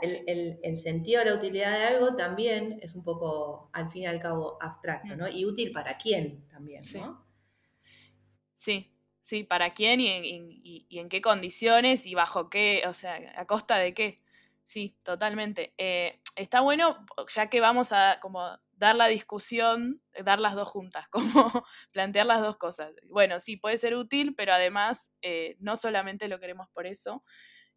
[0.04, 4.22] el, sentido de la utilidad de algo también es un poco, al fin y al
[4.22, 5.26] cabo, abstracto, ¿no?
[5.26, 5.36] Mm.
[5.36, 7.26] Y útil para quién también, ¿no?
[8.54, 8.93] Sí,
[9.24, 13.94] sí, para quién y en, qué condiciones y bajo qué, o sea, a costa de
[13.94, 14.22] qué.
[14.66, 15.74] Sí, totalmente.
[15.78, 21.08] Eh, está bueno, ya que vamos a como dar la discusión, dar las dos juntas,
[21.10, 22.92] como plantear las dos cosas.
[23.10, 27.24] Bueno, sí, puede ser útil, pero además eh, no solamente lo queremos por eso.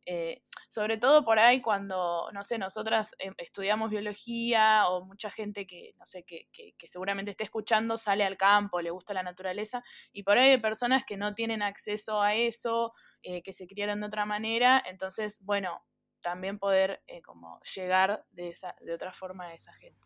[0.07, 5.95] Eh, sobre todo por ahí cuando, no sé, nosotras estudiamos biología o mucha gente que,
[5.99, 6.49] no sé, que,
[6.87, 11.05] seguramente esté escuchando sale al campo, le gusta la naturaleza, y por ahí hay personas
[11.05, 12.93] que no tienen acceso a eso,
[13.23, 15.85] que se criaron de otra manera, entonces, bueno,
[16.21, 20.01] también poder como llegar de, esa, de otra forma a esa gente.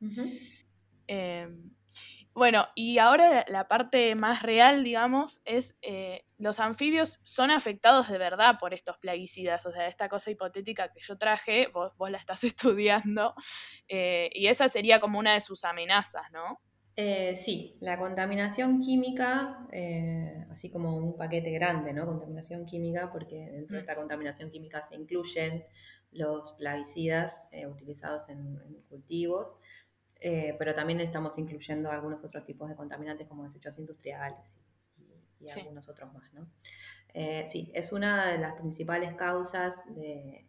[1.07, 1.75] Em,
[2.33, 8.19] bueno, y ahora la parte más real, digamos, es eh, los anfibios son afectados de
[8.19, 12.45] verdad por estos plaguicidas, o sea, esta cosa hipotética que yo traje, vos, la estás
[12.45, 13.35] estudiando,
[13.89, 16.61] eh, y esa sería como una de sus amenazas, ¿no?
[16.97, 19.67] Eh, sí, la contaminación química,
[20.51, 22.07] así como un paquete grande, ¿no?
[22.07, 23.85] Contaminación química, porque dentro de mm.
[23.85, 25.65] esta contaminación química se incluyen
[26.13, 27.33] los plaguicidas
[27.69, 29.57] utilizados en cultivos,
[30.21, 34.55] eh, pero también estamos incluyendo algunos otros tipos de contaminantes como desechos industriales
[35.41, 36.33] y, algunos otros más.
[36.35, 36.47] ¿no?
[37.15, 40.47] Eh, sí, es una de las principales causas de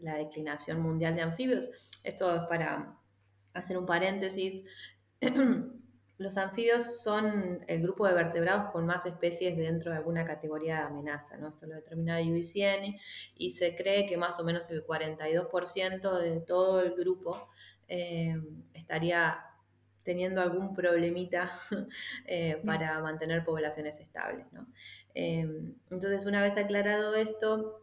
[0.00, 1.68] la declinación mundial de anfibios.
[2.04, 2.96] Esto es para
[3.54, 4.62] hacer un paréntesis.
[6.18, 10.82] Los anfibios son el grupo de vertebrados con más especies dentro de alguna categoría de
[10.82, 11.48] amenaza, ¿no?
[11.48, 12.96] Esto lo determina IUCN
[13.36, 17.48] y se cree que más o menos el 42% de todo el grupo
[17.88, 18.36] eh,
[18.74, 19.44] estaría
[20.02, 21.50] teniendo algún problemita
[22.26, 24.46] eh, para mantener poblaciones estables.
[25.14, 27.80] Eh, entonces, una vez aclarado esto,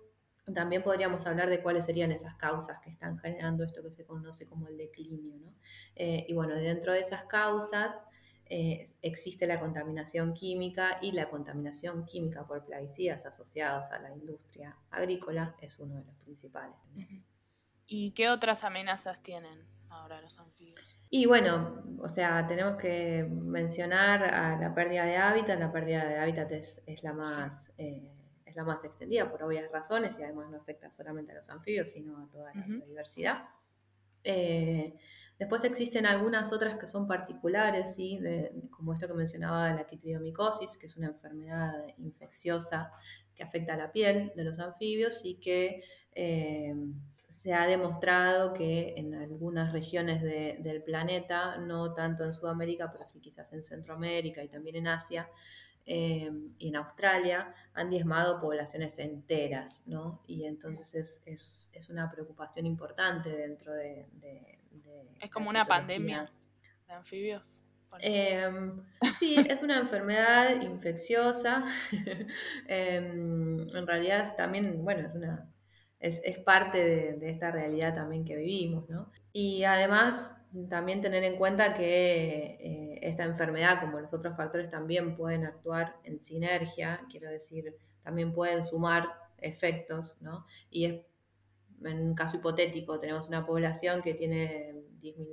[0.54, 4.48] también podríamos hablar de cuáles serían esas causas que están generando esto que se conoce
[4.48, 5.54] como el declinio.
[5.96, 8.04] y bueno, dentro de esas causas
[9.02, 15.56] existe la contaminación química y la contaminación química por plaguicidas asociados a la industria agrícola
[15.62, 16.76] es uno de los principales.
[17.88, 19.76] ¿Y qué otras amenazas tienen?
[19.96, 21.00] ahora los anfibios?
[21.10, 25.60] Y bueno, o sea, tenemos que mencionar a la pérdida de hábitat.
[25.60, 27.72] La pérdida de hábitat es, la más...
[27.78, 28.12] Eh,
[28.46, 31.92] es la más extendida por obvias razones y además no afecta solamente a los anfibios,
[31.92, 33.50] sino a toda la biodiversidad.
[34.24, 34.96] Eh,
[35.40, 38.20] después existen algunas otras que son particulares, ¿sí?
[38.70, 42.92] como esto que mencionaba de la quitridomicosis, que es una enfermedad infecciosa
[43.34, 46.76] que afecta a la piel de los anfibios y que eh,
[47.46, 53.20] se ha demostrado que en algunas regiones del planeta, no tanto en Sudamérica, pero sí
[53.20, 55.30] quizás en Centroamérica y también en Asia
[55.86, 60.24] eh, y en Australia, han diezmado poblaciones enteras, ¿no?
[60.26, 64.08] Y entonces es, una preocupación importante dentro de,
[65.22, 66.26] es como una pandemia
[66.88, 67.62] de anfibios.
[68.00, 68.82] Em,
[69.20, 71.64] sí, es una enfermedad infecciosa.
[72.68, 75.48] Em, en realidad también, bueno, es una
[76.06, 79.12] es, parte de, esta realidad también que vivimos, ¿no?
[79.34, 80.38] Y además
[80.70, 85.98] también tener en cuenta que eh, esta enfermedad, como los otros factores, también pueden actuar
[86.04, 90.46] en sinergia, quiero decir, también pueden sumar efectos, ¿no?
[90.70, 91.02] Y es,
[91.84, 94.76] en un caso hipotético, tenemos una población que tiene,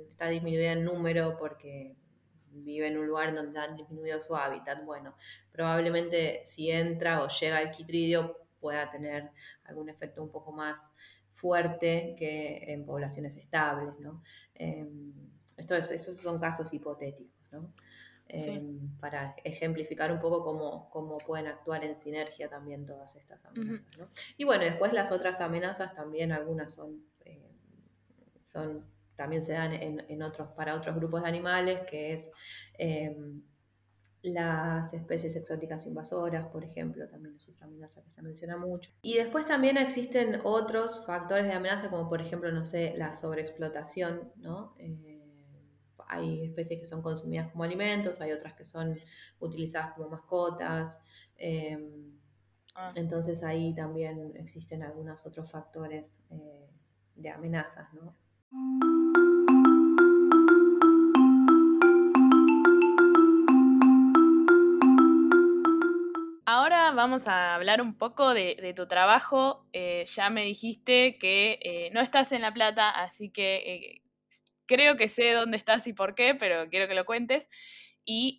[0.09, 1.95] está disminuida en número porque
[2.51, 4.83] vive en un lugar donde han disminuido su hábitat.
[4.85, 5.15] Bueno,
[5.51, 9.29] probablemente si entra o llega el quitridio pueda tener
[9.65, 10.89] algún efecto un poco más
[11.35, 14.23] fuerte que en poblaciones estables, ¿no?
[15.57, 17.73] Esto esos son casos hipotéticos, ¿no?
[18.29, 23.97] Em, para ejemplificar un poco cómo, cómo, pueden actuar en sinergia también todas estas amenazas.
[23.99, 24.07] ¿no?
[24.37, 27.51] Y bueno, después las otras amenazas también, algunas son, eh,
[28.41, 32.27] son también se dan en, en, otros, para otros grupos de animales, que es
[32.79, 33.43] em,
[34.23, 38.89] las especies exóticas invasoras, por ejemplo, también es otra amenaza que se menciona mucho.
[39.01, 44.31] Y después también existen otros factores de amenaza, como por ejemplo, no sé, la sobreexplotación,
[44.37, 44.75] ¿no?
[44.77, 45.19] Eh,
[46.07, 48.97] hay especies que son consumidas como alimentos, hay otras que son
[49.39, 50.97] utilizadas como mascotas.
[51.35, 52.17] Em,
[52.75, 52.93] ah.
[52.95, 56.69] Entonces ahí también existen algunos otros factores eh,
[57.15, 58.15] de amenazas, ¿no?
[66.45, 69.65] Ahora vamos a hablar un poco de, tu trabajo.
[69.71, 74.01] Eh, ya me dijiste que eh, no estás en La Plata, así que eh,
[74.65, 77.47] creo que sé dónde estás y por qué, pero quiero que lo cuentes.
[78.03, 78.37] Y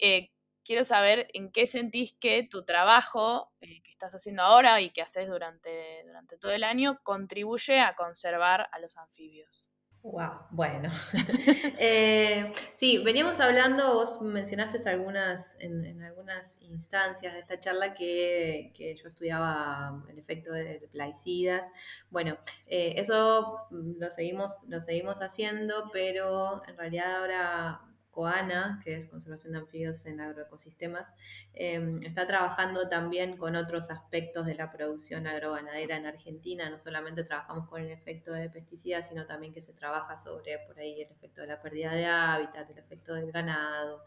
[0.64, 5.26] quiero saber en qué sentís que tu trabajo que estás haciendo ahora y que haces
[5.26, 9.73] durante, durante todo el año contribuye a conservar a los anfibios.
[10.04, 10.90] Wow, bueno.
[11.78, 19.08] Eh, sí, veníamos hablando, vos mencionaste algunas, en, algunas instancias de esta charla que, yo
[19.08, 21.64] estudiaba el efecto de plaguicidas.
[22.10, 22.36] Bueno,
[22.66, 27.80] eh, eso lo seguimos, lo seguimos haciendo, pero en realidad ahora
[28.14, 31.06] COANA, que es Conservación de Anfibios en Agroecosistemas,
[31.52, 36.70] em, está trabajando también con otros aspectos de la producción agroganadera en Argentina.
[36.70, 40.78] No solamente trabajamos con el efecto de pesticidas, sino también que se trabaja sobre por
[40.78, 44.04] ahí el efecto de la pérdida de hábitat, el efecto del ganado,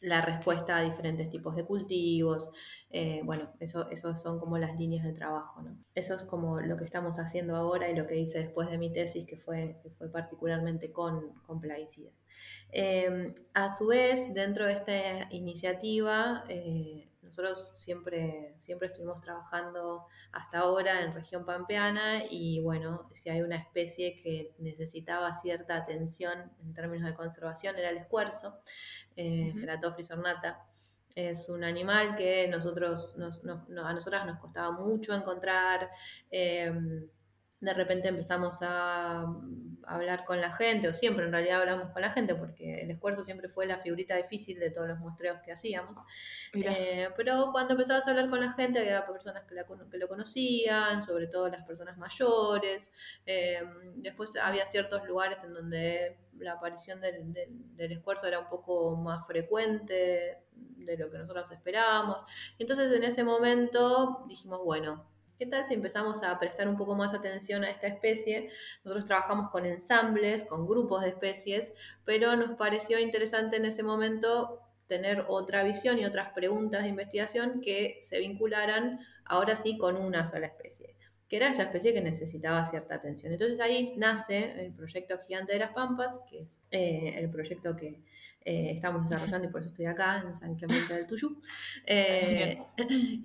[0.00, 2.50] la respuesta a diferentes tipos de cultivos.
[2.90, 5.76] Eh, bueno, eso, eso son como las líneas de trabajo, ¿no?
[5.94, 8.92] Eso es como lo que estamos haciendo ahora y lo que hice después de mi
[8.92, 12.14] tesis, que fue, que fue particularmente con, con plaguicidas.
[12.72, 20.58] Em, a su vez, dentro de esta iniciativa, eh, nosotros siempre, siempre estuvimos trabajando hasta
[20.58, 26.74] ahora en región pampeana y bueno, si hay una especie que necesitaba cierta atención en
[26.74, 28.58] términos de conservación era el escuerzo,
[29.14, 30.66] eh, Ceratophrys ornata.
[31.14, 35.88] Es un animal que nosotros, a nosotras nos costaba mucho encontrar.
[36.32, 37.08] Em,
[37.60, 39.26] de repente empezamos a,
[39.84, 43.24] hablar con la gente, o siempre en realidad hablamos con la gente, porque el esfuerzo
[43.24, 45.96] siempre fue la figurita difícil de todos los muestreos que hacíamos.
[46.52, 51.26] Eh, pero cuando empezabas a hablar con la gente, había personas que, lo conocían, sobre
[51.26, 52.92] todo las personas mayores.
[53.26, 53.64] Eh,
[53.96, 59.26] después había ciertos lugares en donde la aparición del, del, esfuerzo era un poco más
[59.26, 62.24] frecuente de lo que nosotros esperábamos.
[62.58, 65.09] Entonces en ese momento dijimos, bueno,
[65.40, 68.50] ¿Qué tal si empezamos a prestar un poco más atención a esta especie?
[68.84, 71.72] Nosotros trabajamos con ensambles, con grupos de especies,
[72.04, 77.62] pero nos pareció interesante en ese momento tener otra visión y otras preguntas de investigación
[77.62, 80.94] que se vincularan ahora sí con una sola especie,
[81.30, 83.32] que era esa especie que necesitaba cierta atención.
[83.32, 88.02] Entonces ahí nace el proyecto Gigante de las Pampas, que es eh, el proyecto que
[88.44, 91.40] eh, estamos desarrollando y por eso estoy acá en San Clemente del Tuyú.
[91.86, 92.60] Eh,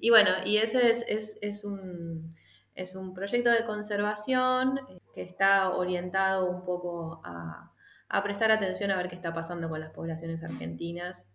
[0.01, 2.35] y bueno, y ese es, es, un,
[2.75, 7.71] es un proyecto de conservación eh, que está orientado un poco a,
[8.09, 11.25] a, prestar atención a ver qué está pasando con las poblaciones argentinas,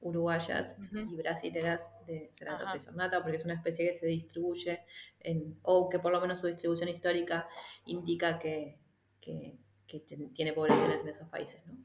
[0.00, 4.84] uruguayas y brasileras de Ceratophrys ornata, porque es una especie que se distribuye,
[5.20, 7.48] en, o que por lo menos su distribución histórica
[7.86, 8.78] indica que,
[9.20, 10.00] que, que
[10.34, 11.64] tiene poblaciones en esos países.
[11.66, 11.76] ¿no?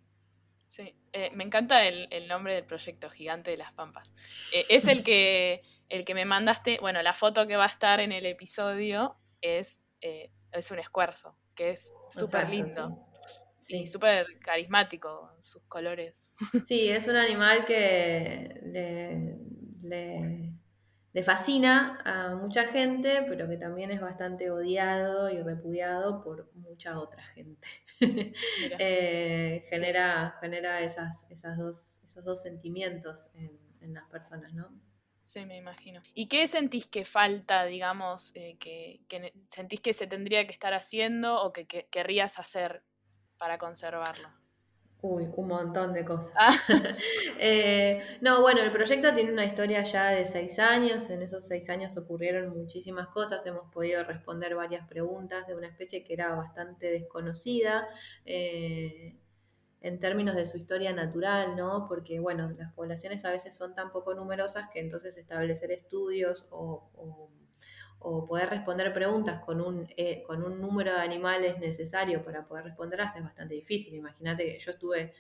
[0.69, 4.13] Sí, eh, me encanta el, nombre del proyecto Gigante de las Pampas.
[4.53, 7.99] Eh, es el que, el que me mandaste, bueno, la foto que va a estar
[7.99, 13.05] en el episodio es, eh, es un escuerzo, que es súper lindo.
[13.62, 13.86] Sí.
[13.86, 16.36] súper carismático, sus colores.
[16.67, 19.38] Sí, es un animal que le,
[19.81, 26.99] le, fascina a mucha gente, pero que también es bastante odiado y repudiado por mucha
[26.99, 27.67] otra gente.
[28.79, 34.69] Eh, genera, genera esas, esas dos, esos dos sentimientos en, las personas, ¿no?
[35.23, 36.01] Sí, me imagino.
[36.13, 39.01] ¿Y qué sentís que falta, digamos, eh, que,
[39.49, 42.83] sentís que se tendría que estar haciendo o que querrías hacer
[43.37, 44.38] para conservarlo?
[45.01, 46.33] Uy, un montón de cosas.
[46.35, 46.51] Ah.
[47.41, 51.09] Eh, no, bueno, el proyecto tiene una historia ya de seis años.
[51.09, 53.45] En esos seis años ocurrieron muchísimas cosas.
[53.45, 57.88] Hemos podido responder varias preguntas de una especie que era bastante desconocida
[58.25, 59.15] eh,
[59.81, 61.88] en términos de su historia natural, ¿no?
[61.88, 66.89] Porque, bueno, las poblaciones a veces son tan poco numerosas que entonces establecer estudios o
[66.95, 67.29] o
[67.99, 73.15] poder responder preguntas con un, eh, con un número de animales necesario para poder responderlas
[73.15, 73.93] es bastante difícil.
[73.93, 75.13] Imagínate que yo estuve,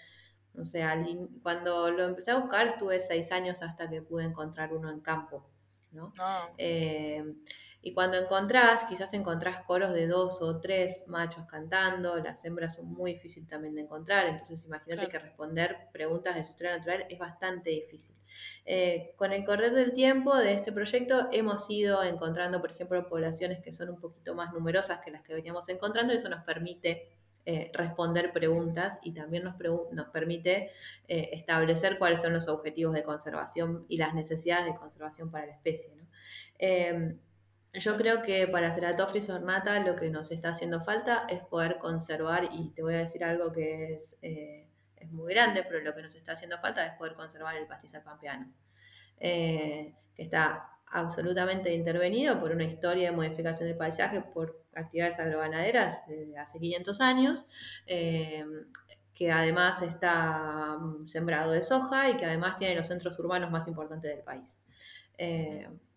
[0.53, 0.83] no sé,
[1.43, 5.45] cuando lo empecé a buscar, tuve seis años hasta que pude encontrar uno en campo.
[5.91, 6.11] ¿no?
[6.57, 7.23] Eh,
[7.81, 12.91] y cuando encontrás, quizás encontrás coros de dos o tres machos cantando, las hembras son
[12.91, 17.17] muy difíciles también de encontrar, entonces imagínate que responder preguntas de su historia natural es
[17.17, 18.15] bastante difícil.
[18.65, 23.61] Eh, con el correr del tiempo de este proyecto hemos ido encontrando, por ejemplo, poblaciones
[23.61, 27.09] que son un poquito más numerosas que las que veníamos encontrando y eso nos permite
[27.45, 29.55] eh, responder preguntas y también nos,
[29.91, 30.71] nos permite
[31.07, 35.53] eh, establecer cuáles son los objetivos de conservación y las necesidades de conservación para la
[35.53, 35.89] especie.
[37.73, 42.49] Yo creo que para Ceratophrys ornata lo que nos está haciendo falta es poder conservar,
[42.51, 46.01] y te voy a decir algo que es, eh, es muy grande, pero lo que
[46.01, 48.51] nos está haciendo falta es poder conservar el pastizal pampeano,
[49.19, 56.07] eh, que está absolutamente intervenido por una historia de modificación del paisaje por actividades agroganaderas
[56.07, 57.45] desde hace 500 años,
[57.85, 58.45] eh,
[59.13, 63.67] que además está mm, sembrado de soja y que además tiene los centros urbanos más
[63.67, 64.57] importantes del país.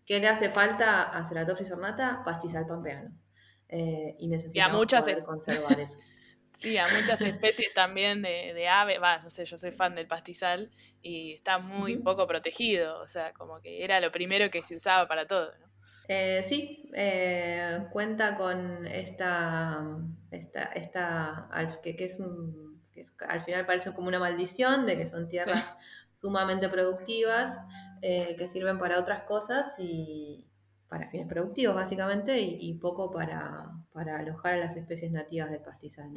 [0.05, 2.21] ¿Qué le hace falta a Ceratopsis ornata?
[2.25, 3.11] Pastizal pampeano.
[3.69, 5.99] Eh, y necesitamos muchas poder conservar eso.
[6.53, 10.05] Sí, a muchas especies también de, de ave, va, no sé, yo soy fan del
[10.05, 10.69] pastizal
[11.01, 15.07] y está muy poco protegido, o sea, como que era lo primero que se usaba
[15.07, 15.73] para todo, ¿no?
[16.07, 19.83] Eh, sí, eh, cuenta con esta,
[20.31, 21.49] esta, esta
[21.81, 25.77] que, es un, que al final parece como una maldición de que son tierras
[26.23, 27.59] sumamente productivas,
[28.01, 30.47] eh, que sirven para otras cosas y
[30.87, 36.13] para fines productivos básicamente y, poco para, alojar a las especies nativas del pastizal.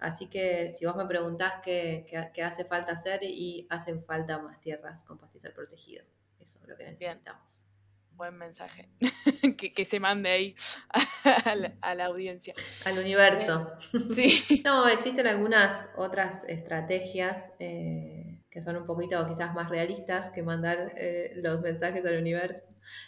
[0.00, 2.04] Así que si vos me preguntás qué,
[2.44, 6.04] hace falta hacer y hacen falta más tierras con pastizal protegido.
[6.40, 7.64] Eso es lo que necesitamos.
[8.10, 8.88] Buen mensaje.
[9.56, 10.54] que, se mande ahí
[11.82, 12.54] a la, audiencia.
[12.84, 13.72] Al universo.
[14.08, 14.62] Sí.
[14.64, 17.44] no, existen algunas otras estrategias.
[17.60, 18.23] Eh,
[18.54, 22.62] que son un poquito quizás más realistas que mandar eh, los mensajes al universo,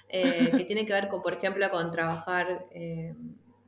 [0.08, 3.14] eh, que tiene que ver con, por ejemplo, con trabajar eh,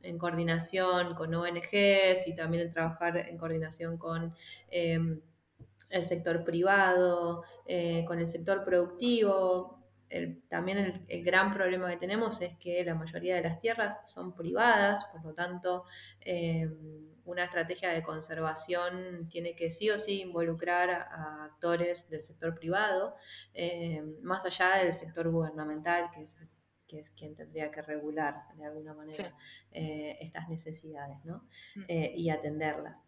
[0.03, 4.35] en coordinación con ONGs y también en trabajar en coordinación con
[4.69, 7.43] el sector privado,
[8.07, 9.78] con el sector productivo.
[10.47, 15.05] También el, gran problema que tenemos es que la mayoría de las tierras son privadas,
[15.05, 15.85] por lo tanto,
[17.29, 23.15] una estrategia de conservación tiene que sí o sí involucrar a actores del sector privado,
[23.53, 26.35] eh, más allá del sector gubernamental, que es,
[26.87, 29.35] que es quien tendría que regular de alguna manera
[29.71, 31.47] eh, estas necesidades ¿no?
[31.75, 31.83] Mm.
[31.87, 33.05] Eh, y atenderlas.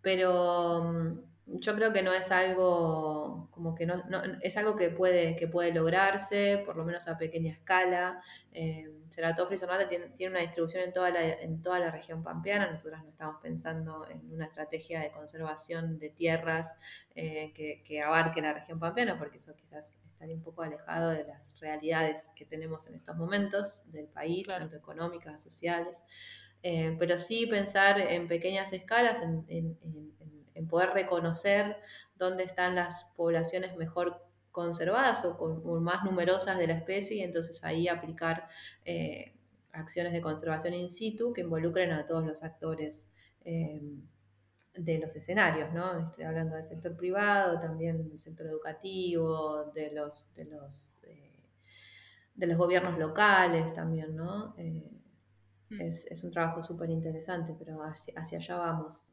[0.00, 4.02] Pero mm, yo creo que no es algo como que no,
[4.42, 8.22] es algo que puede, que puede lograrse, por lo menos a pequeña escala.
[8.52, 12.70] Eh, Ceratophrys tiene, tiene, una distribución en toda, la, en toda la región pampeana.
[12.70, 16.78] Nosotros no estamos pensando en una estrategia de conservación de tierras
[17.14, 21.58] eh, que, abarque la región pampeana, porque eso quizás estaría un poco alejado de las
[21.58, 25.98] realidades que tenemos en estos momentos del país, tanto económicas, sociales.
[26.62, 29.76] Eh, pero sí pensar en pequeñas escalas, en, en
[30.20, 31.76] en poder reconocer
[32.16, 37.64] dónde están las poblaciones mejor conservadas o, con, más numerosas de la especie y entonces
[37.64, 38.48] ahí aplicar
[38.84, 39.34] eh,
[39.72, 43.08] acciones de conservación in situ que involucren a todos los actores
[43.44, 43.80] eh,
[44.74, 45.98] de los escenarios, ¿no?
[45.98, 51.40] Estoy hablando del sector privado, también del sector educativo, de los, de los, eh,
[52.34, 54.54] de los gobiernos locales también, ¿no?
[54.56, 55.01] Mm.
[55.80, 59.04] Es, un trabajo súper interesante, pero hacia, hacia allá vamos.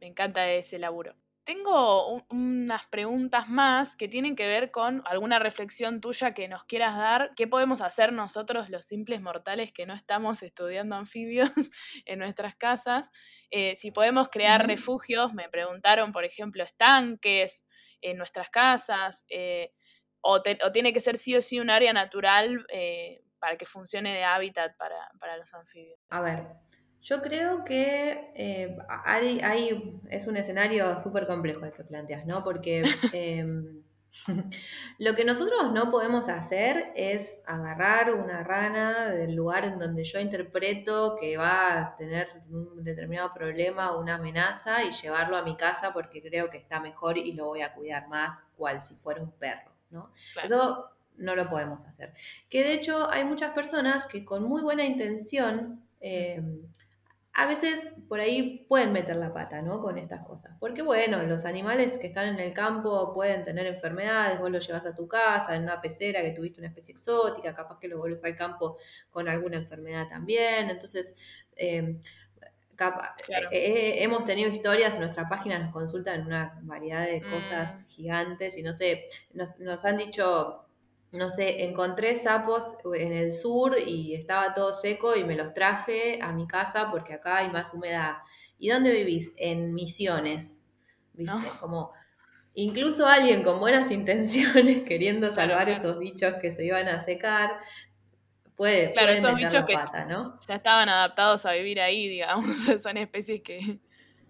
[0.00, 1.14] Me encanta ese laburo.
[1.46, 6.96] Tengo unas preguntas más que tienen que ver con alguna reflexión tuya que nos quieras
[6.96, 7.30] dar.
[7.36, 11.50] ¿Qué podemos hacer nosotros, los simples mortales que no estamos estudiando anfibios
[12.04, 13.12] en nuestras casas?
[13.50, 17.68] Eh, si podemos crear refugios, me preguntaron, por ejemplo, estanques
[18.00, 19.72] en nuestras casas, eh,
[20.20, 24.24] o, tiene que ser sí o sí un área natural eh, para que funcione de
[24.24, 26.00] hábitat para, para los anfibios.
[26.10, 26.42] A ver,
[27.00, 32.42] Yo creo que eh, hay, hay- es un escenario súper complejo el que planteas, ¿no?
[32.42, 32.82] Porque
[33.12, 33.84] em,
[34.98, 40.18] lo que nosotros no podemos hacer es agarrar una rana del lugar en donde yo
[40.18, 45.56] interpreto que va a tener un determinado problema o una amenaza y llevarlo a mi
[45.56, 49.22] casa porque creo que está mejor y lo voy a cuidar más, cual si fuera
[49.22, 50.12] un perro, ¿no?
[50.32, 50.46] Claro.
[50.46, 52.12] Eso no lo podemos hacer.
[52.48, 56.40] Que de hecho hay muchas personas que con muy buena intención eh,
[57.38, 59.80] a veces por ahí pueden meter la pata, ¿no?
[59.82, 60.56] Con estas cosas.
[60.58, 64.86] Porque bueno, los animales que están en el campo pueden tener enfermedades, vos los llevas
[64.86, 68.24] a tu casa en una pecera que tuviste una especie exótica, capaz que lo vuelves
[68.24, 68.78] al campo
[69.10, 70.70] con alguna enfermedad también.
[70.70, 71.14] Entonces,
[71.56, 71.98] eh,
[72.74, 73.48] capa- Claro.
[73.52, 73.58] eh,
[73.98, 77.86] eh, hemos tenido historias, en nuestra página nos consultan una variedad de cosas Mm.
[77.86, 80.65] gigantes y no sé, nos, nos han dicho
[81.16, 86.18] no sé, encontré sapos en el sur y estaba todo seco y me los traje
[86.22, 88.16] a mi casa porque acá hay más humedad.
[88.58, 89.34] ¿Y dónde vivís?
[89.36, 90.62] En Misiones.
[91.12, 91.32] ¿Viste?
[91.32, 91.42] No.
[91.60, 91.92] Como
[92.54, 95.80] incluso alguien con buenas intenciones queriendo salvar claro.
[95.80, 97.58] esos bichos que se iban a secar,
[98.56, 99.76] puede, Claro, esos bichos que-
[100.08, 100.38] ¿no?
[100.46, 102.46] Ya estaban adaptados a vivir ahí, digamos.
[102.82, 103.78] Son especies que.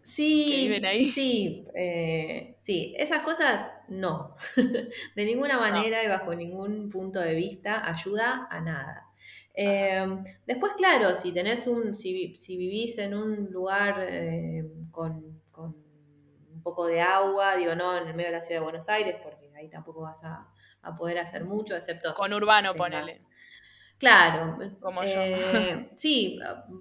[0.06, 1.10] Sí, que viven ahí.
[1.10, 4.36] sí, eh, sí, esas cosas no.
[5.16, 9.02] De ninguna manera y bajo ningún punto de vista ayuda a nada.
[9.54, 10.06] Eh,
[10.46, 15.74] después, claro, si tenés un, si, si vivís en un lugar eh, con, con
[16.52, 19.16] un poco de agua, digo, no en el medio de la ciudad de Buenos Aires,
[19.22, 20.46] porque ahí tampoco vas a,
[20.82, 23.22] a poder hacer mucho, excepto Con urbano, ponele.
[23.98, 25.20] Claro, Como yo.
[25.20, 26.38] eh, sí,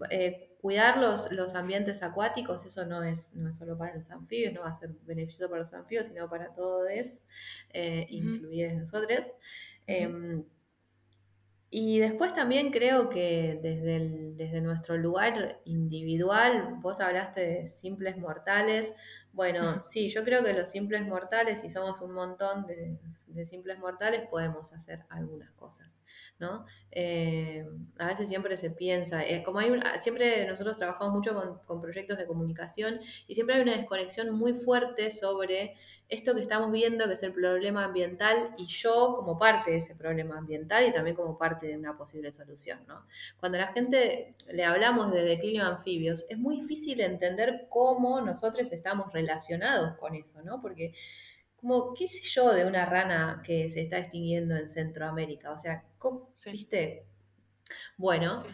[0.10, 4.54] eh, cuidar los, los ambientes acuáticos, eso no es, no es solo para los anfibios,
[4.54, 6.90] no va a ser beneficioso para los anfibios, sino para todos,
[7.74, 9.26] eh, incluidos nosotros.
[9.86, 10.44] Em,
[11.70, 18.18] y después también creo que desde, el- desde nuestro lugar individual, vos hablaste de simples
[18.18, 18.94] mortales.
[19.34, 23.78] Bueno, sí, yo creo que los simples mortales, si somos un montón de, de simples
[23.80, 25.95] mortales, podemos hacer algunas cosas,
[26.40, 26.66] ¿no?
[26.92, 27.66] Eh,
[27.98, 31.82] a veces siempre se piensa, eh, como hay un- siempre nosotros trabajamos mucho con, con
[31.82, 35.76] proyectos de comunicación y siempre hay una desconexión muy fuerte sobre
[36.08, 39.96] esto que estamos viendo, que es el problema ambiental, y yo como parte de ese
[39.96, 43.08] problema ambiental y también como parte de una posible solución, ¿no?
[43.40, 48.22] Cuando a la gente le hablamos de declinio de anfibios, es muy difícil entender cómo
[48.22, 50.62] nosotros estamos relacionados con eso, ¿no?
[50.62, 50.94] Porque
[51.58, 55.84] como, qué sé yo, de una rana que se está extinguiendo en Centroamérica, o sea,
[56.06, 56.52] ¿cómo, Sí.
[56.52, 57.06] ¿viste?
[57.98, 58.48] Bueno, Sí.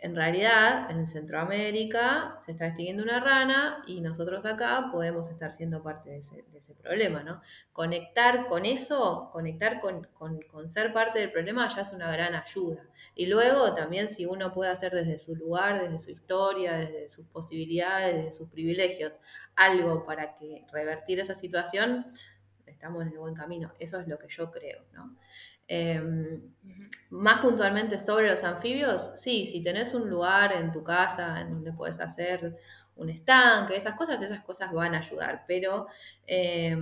[0.00, 5.82] en realidad, en Centroamérica se está extinguiendo una rana y nosotros acá podemos estar siendo
[5.82, 7.40] parte de ese, de ese problema, ¿no?
[7.72, 12.34] Conectar con eso, conectar con, con- con ser parte del problema ya es una gran
[12.34, 12.84] ayuda.
[13.16, 17.26] Y luego también si uno puede hacer desde su lugar, desde su historia, desde sus
[17.26, 19.12] posibilidades, desde sus privilegios,
[19.56, 22.06] algo para que revertir esa situación,
[22.66, 23.72] estamos en el buen camino.
[23.80, 25.16] Eso es lo que yo creo, ¿no?
[25.68, 26.40] Em,
[27.10, 31.72] más puntualmente sobre los anfibios, sí, si tenés un lugar en tu casa en donde
[31.72, 32.58] puedes hacer
[32.96, 35.86] un estanque, esas cosas, esas cosas van a ayudar, pero
[36.26, 36.76] eh,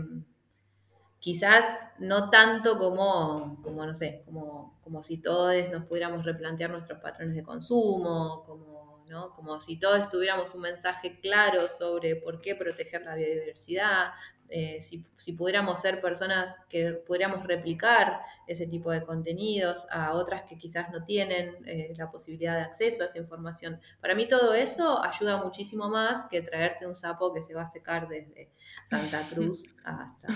[1.18, 1.64] quizás
[1.98, 7.34] no tanto como, como no sé, como, como si todos nos pudiéramos replantear nuestros patrones
[7.34, 8.75] de consumo, como,
[9.08, 9.30] ¿no?
[9.34, 14.12] como si todos tuviéramos un mensaje claro sobre por qué proteger la biodiversidad,
[14.48, 20.42] eh, si, si pudiéramos ser personas que pudiéramos replicar ese tipo de contenidos a otras
[20.42, 23.80] que quizás no tienen eh, la posibilidad de acceso a esa información.
[24.00, 27.70] Para mí todo eso ayuda muchísimo más que traerte un sapo que se va a
[27.70, 28.52] secar desde
[28.88, 30.28] Santa Cruz hasta,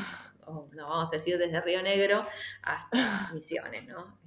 [0.46, 2.26] o no vamos a decir desde Río Negro
[2.62, 4.18] hasta Misiones, ¿no?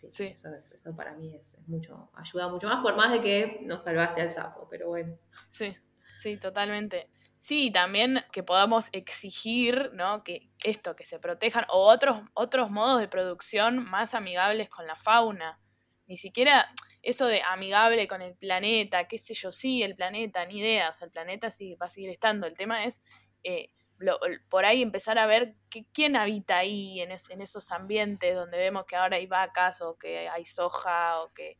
[0.00, 0.24] Sí, Sí.
[0.26, 3.60] Eso, es- eso para mí es, es mucho, ayuda mucho más, por más de que
[3.62, 5.16] no salvaste al sapo, pero bueno.
[5.50, 5.76] Sí,
[6.14, 7.10] sí, totalmente.
[7.38, 10.24] Sí, también que podamos exigir, ¿no?
[10.24, 14.96] Que esto, que se protejan, o otros, otros modos de producción más amigables con la
[14.96, 15.60] fauna.
[16.06, 16.66] Ni siquiera
[17.02, 20.88] eso de amigable con el planeta, qué sé yo, sí, el planeta, ni idea.
[20.90, 22.46] O sea, el planeta sí va a seguir estando.
[22.46, 23.02] El tema es
[23.44, 24.18] eh, lo-
[24.48, 28.58] por ahí empezar a ver que- quién habita ahí en, es- en esos ambientes donde
[28.58, 31.58] vemos que ahora hay vacas o que hay soja o que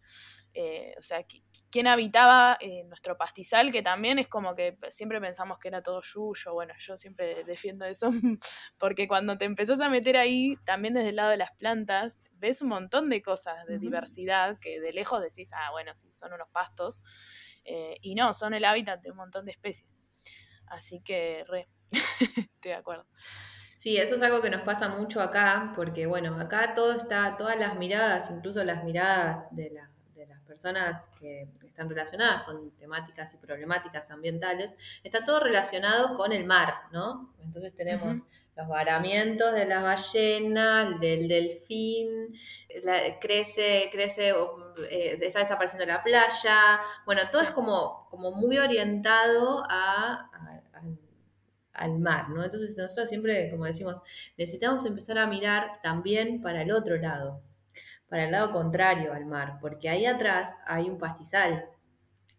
[0.55, 5.21] eh, o sea, qui- quién habitaba eh, nuestro pastizal, que también es como que siempre
[5.21, 8.11] pensamos que era todo yuyo, bueno, yo siempre defiendo eso,
[8.79, 12.63] porque cuando te empezás a meter ahí, también desde el lado de las plantas, ves
[12.63, 16.49] un montón de cosas de diversidad que de lejos decís, ah, bueno, sí, son unos
[16.51, 17.03] pastos,
[17.65, 20.01] eh, y no, son el hábitat de un montón de especies.
[20.67, 23.05] Así que, re, estoy de acuerdo.
[23.77, 27.59] Sí, eso es algo que nos pasa mucho acá, porque bueno, acá todo está, todas
[27.59, 33.33] las miradas, incluso las miradas de, la- de las personas que están relacionadas con temáticas
[33.35, 37.33] y problemáticas ambientales, está todo relacionado con el mar, ¿no?
[37.41, 38.21] Entonces tenemos
[38.57, 42.09] los varamientos de las ballenas, del delfín,
[43.21, 44.31] crece, crece,
[44.91, 50.29] eh, está desapareciendo la playa, bueno, todo es como, como muy orientado a,
[51.79, 52.45] al mar, ¿no?
[52.45, 54.03] Entonces nosotros siempre, como decimos,
[54.37, 57.43] necesitamos empezar a mirar también para el otro lado,
[58.09, 61.67] para el lado contrario al mar, porque ahí atrás hay un pastizal.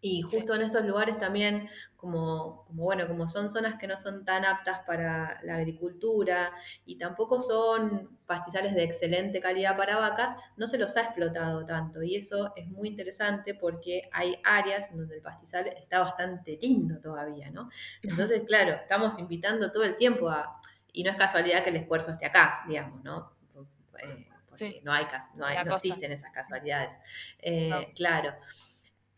[0.02, 4.24] Y justo en estos lugares también, como, como, bueno, como son zonas que no son
[4.24, 6.52] tan aptas para la agricultura
[6.86, 12.02] y tampoco son pastizales de excelente calidad para vacas, no se los ha explotado tanto.
[12.02, 16.98] Y eso es muy interesante porque hay áreas en donde el pastizal está bastante lindo
[17.00, 17.68] todavía, ¿no?
[18.02, 20.58] Entonces, claro, estamos invitando todo el tiempo a,
[20.92, 23.32] y no es casualidad que el esfuerzo esté acá, digamos, ¿no?
[23.98, 24.26] Eh,
[24.82, 26.90] no hay, no, hay, no existen esas casualidades.
[27.40, 28.34] Eh, claro.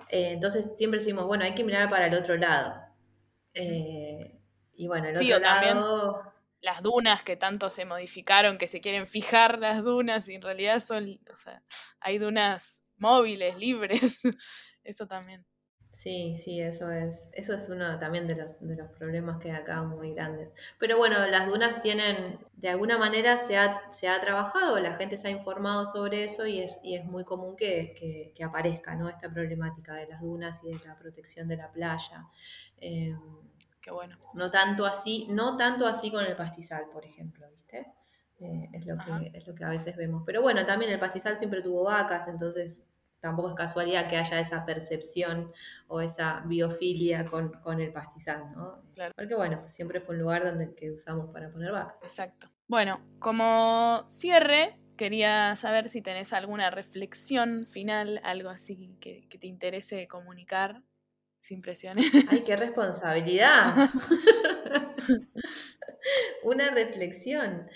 [0.09, 2.75] Eh, entonces siempre decimos, bueno, hay que mirar para el otro lado.
[3.55, 4.39] Eh,
[4.75, 5.79] y bueno, el sí, otro o también
[6.63, 10.81] las dunas que tanto se modificaron, que se quieren fijar las dunas y en realidad
[10.81, 11.63] son, o sea,
[12.01, 14.23] hay dunas móviles, libres.
[14.85, 15.45] Eso también.
[16.03, 19.57] Sí, sí, eso es, eso es uno también de los, de los problemas que hay
[19.57, 20.53] acá muy grandes.
[20.81, 25.17] Pero bueno, las dunas tienen, de alguna manera se ha, se ha trabajado, la gente
[25.17, 27.95] se ha informado sobre eso y es, y es muy común que,
[28.35, 29.09] que, aparezca ¿no?
[29.09, 32.27] esta problemática de las dunas y de la protección de la playa.
[32.79, 33.15] Eh,
[33.81, 34.19] Qué bueno.
[34.35, 37.87] No tanto así, no tanto así con el pastizal, por ejemplo, ¿viste?
[38.41, 40.25] Eh, es, lo que, es lo que a veces vemos.
[40.27, 42.85] Pero bueno, también el pastizal siempre tuvo vacas, entonces
[43.23, 45.53] tampoco es casualidad que haya esa percepción
[45.87, 48.83] o esa biofilia con, el pastizal, ¿no?
[49.17, 52.03] Porque bueno, siempre fue un lugar donde que usamos para poner vacas.
[52.03, 52.51] Exacto.
[52.67, 60.09] Bueno, como cierre, quería saber si tenés alguna reflexión final, algo así que, te interese
[60.09, 60.83] comunicar.
[61.39, 62.07] Sin presiones.
[62.31, 63.91] ¡Ay, qué responsabilidad!
[66.45, 67.69] Una reflexión.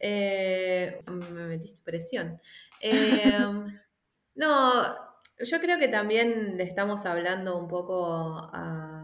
[0.00, 2.40] Eh, me metiste presión.
[2.80, 3.32] Eh,
[4.34, 4.96] no,
[5.38, 8.98] yo creo que también le estamos hablando un poco a,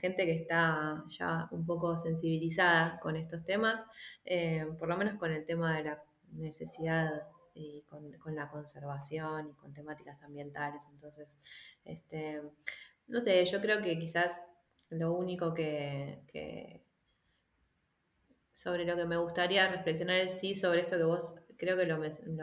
[0.00, 3.80] gente que está ya un poco sensibilizada con estos temas,
[4.24, 6.02] eh, por lo menos con el tema de la
[6.32, 7.22] necesidad
[7.54, 10.82] y con, la conservación y con temáticas ambientales.
[10.92, 11.28] Entonces,
[11.84, 12.42] este,
[13.06, 14.32] no sé, yo creo que quizás
[14.90, 16.82] lo único que, que
[18.52, 21.98] sobre lo que me gustaría reflexionar es sí sobre esto que vos creo que lo,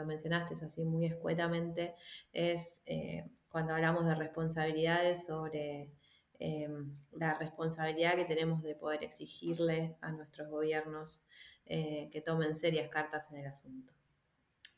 [0.06, 1.94] mencionaste así muy escuetamente,
[2.32, 5.90] es eh, cuando hablamos de responsabilidades sobre
[6.38, 11.22] em, la responsabilidad que tenemos de poder exigirle a nuestros gobiernos
[11.64, 13.92] eh, que tomen serias cartas en el asunto.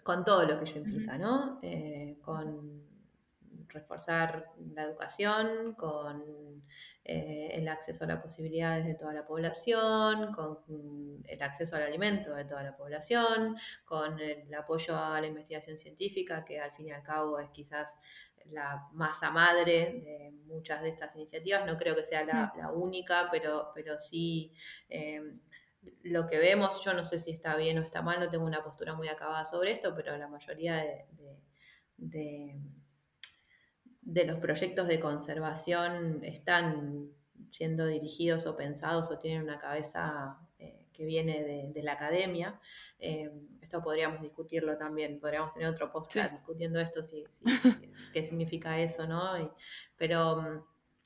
[0.05, 1.59] Con todo lo que ello implica, ¿no?
[1.63, 2.83] Eh, con
[3.69, 6.63] reforzar la educación, con
[7.05, 12.35] eh, el acceso a las posibilidades de toda la población, con el acceso al alimento
[12.35, 16.93] de toda la población, con el apoyo a la investigación científica, que al fin y
[16.93, 17.99] al cabo es quizás
[18.47, 21.67] la masa madre de muchas de estas iniciativas.
[21.67, 22.81] No creo que sea la, mm.
[22.81, 24.55] única, pero, pero sí
[24.89, 25.23] eh,
[26.03, 28.65] lo que vemos, yo no sé si está bien o está mal, no tengo una
[28.65, 31.07] postura muy acabada sobre esto, pero la mayoría de
[31.99, 32.55] de
[34.09, 37.11] los proyectos de conservación están
[37.53, 42.59] siendo dirigidos o pensados o tienen una cabeza eh, que viene de, la academia.
[42.99, 43.31] Eh,
[43.61, 47.25] esto podríamos discutirlo también, podríamos tener otro podcast discutiendo esto, si,
[48.13, 49.55] qué significa eso, ¿no?
[49.97, 50.43] pero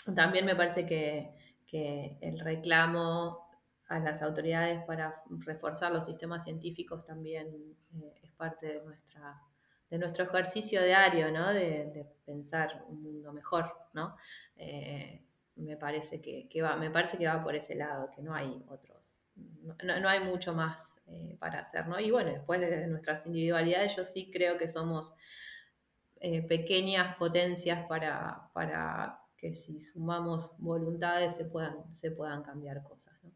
[0.06, 1.40] mm, también me parece que,
[1.74, 3.48] el reclamo
[3.88, 7.46] a las autoridades para reforzar los sistemas científicos también
[7.94, 9.40] eh, es parte de nuestra
[9.92, 11.52] de nuestro ejercicio diario, ¿no?
[11.52, 14.16] De, pensar un mundo mejor, ¿no?
[14.56, 15.22] Eh,
[15.56, 19.20] me parece que, va, me parece que va por ese lado, que no hay otros,
[19.84, 22.00] no, hay mucho más eh, para hacer, ¿no?
[22.00, 25.12] Y bueno, después de nuestras individualidades, yo sí creo que somos
[26.20, 33.12] eh, pequeñas potencias para, para que si sumamos voluntades se puedan, se puedan cambiar cosas,
[33.22, 33.30] ¿no?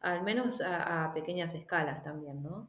[0.00, 2.68] Al menos a, a pequeñas escalas también, ¿no?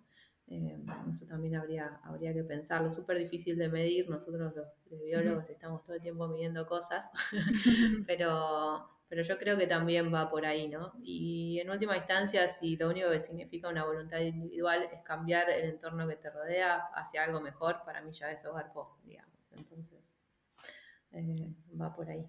[0.54, 0.78] Eh,
[1.12, 2.92] eso también habría, habría que pensarlo.
[2.92, 4.08] Súper difícil de medir.
[4.08, 7.10] Nosotros los, biólogos estamos todo el tiempo midiendo cosas,
[8.08, 10.94] pero, pero yo creo que también va por ahí, ¿no?
[11.02, 15.70] Y en última instancia, si lo único que significa una voluntad individual es cambiar el
[15.70, 18.72] entorno que te rodea hacia algo mejor, para mí ya es hogar
[19.04, 19.34] digamos.
[19.58, 20.04] Entonces,
[21.12, 22.28] eh, va por ahí.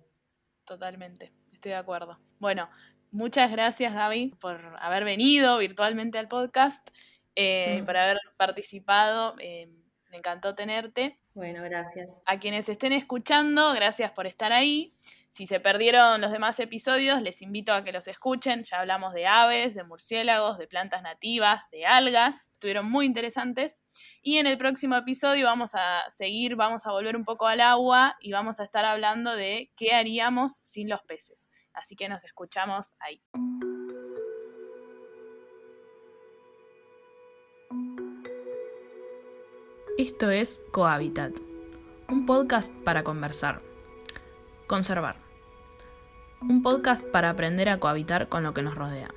[0.64, 2.18] Totalmente, estoy de acuerdo.
[2.38, 2.70] Bueno,
[3.10, 6.88] muchas gracias Gaby por haber venido virtualmente al podcast
[7.36, 9.34] eh, por haber participado.
[9.38, 9.68] Eh,
[10.10, 11.18] me encantó tenerte.
[11.34, 12.08] Bueno, gracias.
[12.26, 14.94] A quienes estén escuchando, gracias por estar ahí.
[15.30, 18.62] Si se perdieron los demás episodios, les invito a que los escuchen.
[18.62, 22.50] Ya hablamos de aves, de murciélagos, de plantas nativas, de algas.
[22.52, 23.80] Estuvieron muy interesantes.
[24.22, 28.16] Y en el próximo episodio vamos a seguir, vamos a volver un poco al agua
[28.20, 31.48] y vamos a estar hablando de qué haríamos sin los peces.
[31.72, 33.20] Así que nos escuchamos ahí.
[39.98, 41.32] Esto es Cohabitat,
[42.08, 43.62] un podcast para conversar,
[44.66, 45.24] conservar
[46.48, 49.08] un podcast para aprender a cohabitar con lo que nos rodea.